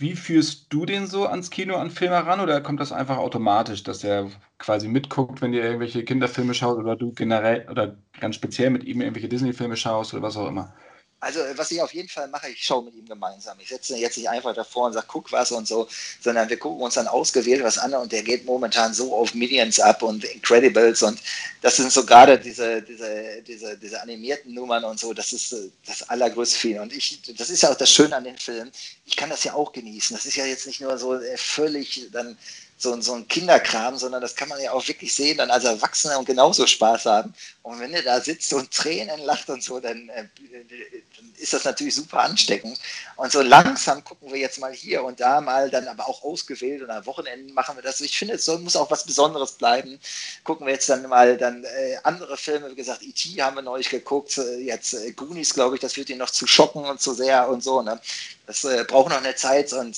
[0.00, 3.82] Wie führst du den so ans Kino, an Filme ran oder kommt das einfach automatisch,
[3.84, 8.70] dass er quasi mitguckt, wenn ihr irgendwelche Kinderfilme schaut oder du generell oder ganz speziell
[8.70, 10.74] mit ihm irgendwelche Disney-Filme schaust oder was auch immer?
[11.22, 13.58] Also was ich auf jeden Fall mache, ich schaue mit ihm gemeinsam.
[13.60, 15.86] Ich setze jetzt nicht einfach davor und sage, guck was und so,
[16.20, 19.78] sondern wir gucken uns dann ausgewählt was an und der geht momentan so auf Minions
[19.78, 21.20] ab und Incredibles und
[21.60, 25.68] das sind so gerade diese, diese, diese, diese animierten Nummern und so, das ist äh,
[25.86, 26.80] das allergrößte ihn.
[26.80, 28.72] Und ich, das ist ja auch das Schöne an den Filmen,
[29.04, 30.16] ich kann das ja auch genießen.
[30.16, 32.38] Das ist ja jetzt nicht nur so äh, völlig dann
[32.82, 36.18] so, so ein Kinderkram, sondern das kann man ja auch wirklich sehen, dann als Erwachsener
[36.18, 37.34] und genauso Spaß haben.
[37.62, 41.64] Und wenn er da sitzt und Tränen lacht und so, dann, äh, dann ist das
[41.64, 42.80] natürlich super ansteckend.
[43.16, 46.80] Und so langsam gucken wir jetzt mal hier und da mal, dann aber auch ausgewählt
[46.80, 48.00] und am Wochenende machen wir das.
[48.00, 50.00] Ich finde, es muss auch was Besonderes bleiben.
[50.44, 53.42] Gucken wir jetzt dann mal dann äh, andere Filme, wie gesagt, E.T.
[53.42, 56.86] haben wir neulich geguckt, äh, jetzt Goonies, glaube ich, das wird ihn noch zu schocken
[56.86, 57.82] und zu sehr und so.
[57.82, 58.00] Ne?
[58.46, 59.96] Das braucht noch eine Zeit und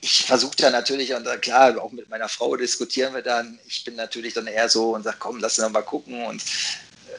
[0.00, 3.58] ich versuche da natürlich, und klar, auch mit meiner Frau diskutieren wir dann.
[3.66, 6.24] Ich bin natürlich dann eher so und sage, komm, lass uns mal gucken.
[6.24, 6.42] Und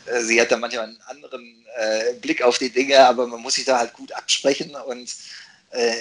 [0.05, 3.55] äh, sie hat dann manchmal einen anderen äh, Blick auf die Dinge, aber man muss
[3.55, 5.13] sich da halt gut absprechen und
[5.71, 5.93] äh,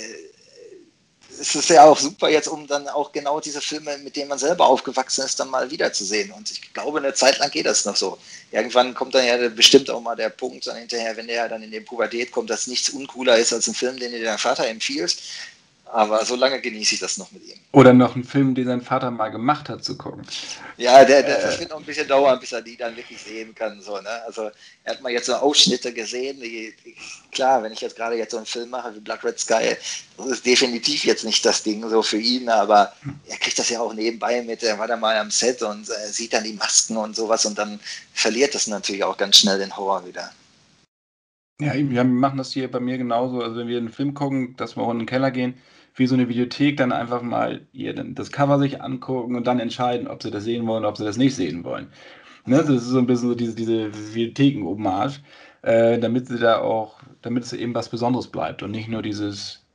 [1.41, 4.39] es ist ja auch super jetzt, um dann auch genau diese Filme, mit denen man
[4.39, 6.33] selber aufgewachsen ist, dann mal wiederzusehen.
[6.33, 8.19] Und ich glaube, eine Zeit lang geht das noch so.
[8.51, 11.71] Irgendwann kommt dann ja bestimmt auch mal der Punkt dann hinterher, wenn der dann in
[11.71, 15.21] die Pubertät kommt, dass nichts uncooler ist als ein Film, den dir dein Vater empfiehlst.
[15.91, 17.59] Aber so lange genieße ich das noch mit ihm.
[17.73, 20.23] Oder noch einen Film, den sein Vater mal gemacht hat, zu gucken.
[20.77, 23.55] Ja, der, der, das wird noch ein bisschen dauern, bis er die dann wirklich sehen
[23.55, 23.81] kann.
[23.81, 24.23] So, ne?
[24.27, 24.51] Also
[24.85, 26.41] er hat mal jetzt so Ausschnitte gesehen.
[26.41, 26.95] Die, die,
[27.33, 29.77] klar, wenn ich jetzt gerade jetzt so einen Film mache wie Blood Red Sky,
[30.19, 32.93] das ist definitiv jetzt nicht das Ding so für ihn, aber
[33.27, 36.09] er kriegt das ja auch nebenbei mit, er war da mal am Set und äh,
[36.09, 37.81] sieht dann die Masken und sowas und dann
[38.13, 40.31] verliert das natürlich auch ganz schnell den Horror wieder.
[41.61, 43.43] Ja, wir machen das hier bei mir genauso.
[43.43, 45.61] Also wenn wir einen Film gucken, dass wir auch in den Keller gehen,
[45.99, 50.09] wie so eine Videothek dann einfach mal ihr das Cover sich angucken und dann entscheiden,
[50.09, 51.89] ob sie das sehen wollen oder ob sie das nicht sehen wollen.
[52.47, 52.59] Ne?
[52.59, 55.21] Das ist so ein bisschen so diese, diese Videotheken-Hommage,
[55.63, 59.67] äh, damit sie da auch, damit es eben was Besonderes bleibt und nicht nur dieses,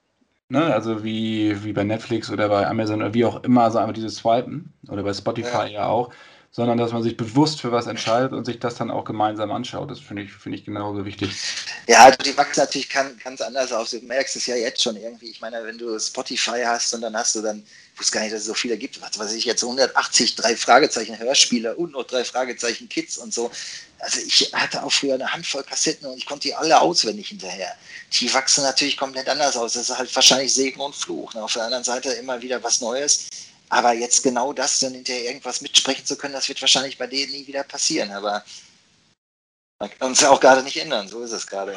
[0.50, 3.94] ne, also wie, wie bei Netflix oder bei Amazon oder wie auch immer, so einfach
[3.94, 6.12] dieses Swipen oder bei Spotify ja, ja auch,
[6.56, 9.89] sondern dass man sich bewusst für was entscheidet und sich das dann auch gemeinsam anschaut.
[9.89, 11.32] Das finde ich, finde ich genauso wichtig.
[11.88, 13.89] Ja, also die wachsen natürlich ganz anders aus.
[13.89, 15.32] Du merkst es ja jetzt schon irgendwie.
[15.32, 17.64] Ich meine, wenn du Spotify hast und dann hast du dann,
[17.95, 20.56] ich wusste gar nicht, dass es so viele gibt, was weiß ich jetzt, 180 drei
[20.56, 23.49] Fragezeichen Hörspiele und noch drei Fragezeichen Kids und so.
[23.97, 27.74] Also ich hatte auch früher eine Handvoll Kassetten und ich konnte die alle auswendig hinterher.
[28.12, 29.74] Die wachsen natürlich komplett anders aus.
[29.74, 31.34] Das ist halt wahrscheinlich Segen und Fluch.
[31.34, 33.28] Auf der anderen Seite immer wieder was Neues.
[33.74, 37.32] Aber jetzt genau das, dann hinterher irgendwas mitsprechen zu können, das wird wahrscheinlich bei denen
[37.32, 38.12] nie wieder passieren.
[38.12, 38.44] Aber
[39.80, 41.74] man kann uns ja auch gerade nicht ändern, so ist es gerade.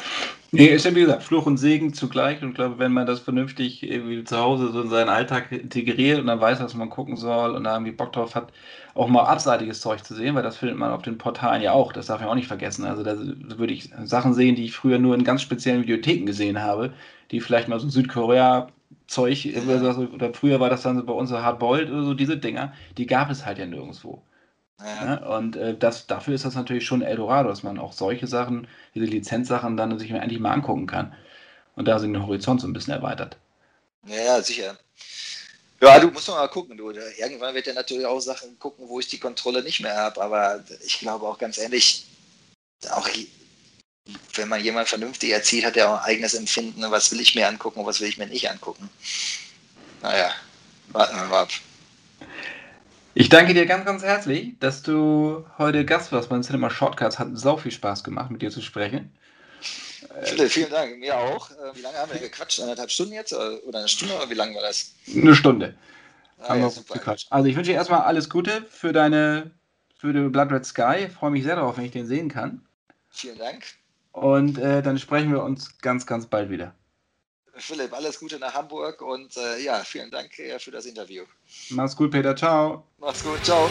[0.51, 2.39] Nee, ist ja wie gesagt, Fluch und Segen zugleich.
[2.43, 6.19] Und ich glaube, wenn man das vernünftig irgendwie zu Hause so in seinen Alltag integriert
[6.19, 8.53] und dann weiß, was man gucken soll und da irgendwie Bock drauf hat,
[8.93, 11.93] auch mal abseitiges Zeug zu sehen, weil das findet man auf den Portalen ja auch.
[11.93, 12.85] Das darf man auch nicht vergessen.
[12.85, 16.61] Also da würde ich Sachen sehen, die ich früher nur in ganz speziellen Videotheken gesehen
[16.61, 16.93] habe,
[17.31, 18.67] die vielleicht mal so Südkorea
[19.07, 19.61] Zeug, ja.
[19.61, 23.07] oder früher war das dann so bei uns so Hardboiled oder so, diese Dinger, die
[23.07, 24.21] gab es halt ja nirgendwo.
[24.79, 25.05] Ja.
[25.05, 25.29] Ne?
[25.29, 29.05] Und äh, das, dafür ist das natürlich schon Eldorado, dass man auch solche Sachen, diese
[29.05, 31.15] Lizenzsachen dann sich endlich mal angucken kann.
[31.75, 33.37] Und da sind den Horizont so ein bisschen erweitert.
[34.05, 34.77] Ja, sicher.
[35.81, 36.91] Ja, du musst mal gucken, du.
[36.91, 40.21] Irgendwann wird ja natürlich auch Sachen gucken, wo ich die Kontrolle nicht mehr habe.
[40.21, 42.07] Aber ich glaube auch ganz ehrlich,
[42.91, 43.07] auch
[44.35, 47.47] wenn man jemand vernünftig erzieht, hat er auch ein eigenes Empfinden, was will ich mir
[47.47, 48.89] angucken und was will ich mir nicht angucken.
[50.01, 50.31] Naja,
[50.89, 51.49] warten wir mal ab.
[53.13, 57.17] Ich danke dir ganz, ganz herzlich, dass du heute Gast warst bei Cinema Shortcuts.
[57.17, 59.11] Hat sau viel Spaß gemacht, mit dir zu sprechen.
[60.23, 60.99] Philipp, vielen Dank.
[60.99, 61.49] Mir auch.
[61.49, 62.59] Äh, wie lange haben wir gequatscht?
[62.59, 63.33] Eineinhalb Stunden jetzt?
[63.33, 64.15] Oder eine Stunde?
[64.15, 64.93] Oder wie lange war das?
[65.13, 65.75] Eine Stunde.
[66.39, 67.27] Ah, haben ja, wir gequatscht.
[67.31, 69.51] Also ich wünsche dir erstmal alles Gute für deine
[69.97, 71.07] für den Blood Red Sky.
[71.07, 72.61] Ich freue mich sehr darauf, wenn ich den sehen kann.
[73.09, 73.65] Vielen Dank.
[74.11, 76.73] Und äh, dann sprechen wir uns ganz, ganz bald wieder.
[77.59, 81.23] Philipp, alles Gute nach Hamburg und äh, ja, vielen Dank äh, für das Interview.
[81.69, 82.35] Mach's gut, Peter.
[82.35, 82.83] Ciao.
[82.99, 83.43] Mach's gut.
[83.43, 83.69] Ciao.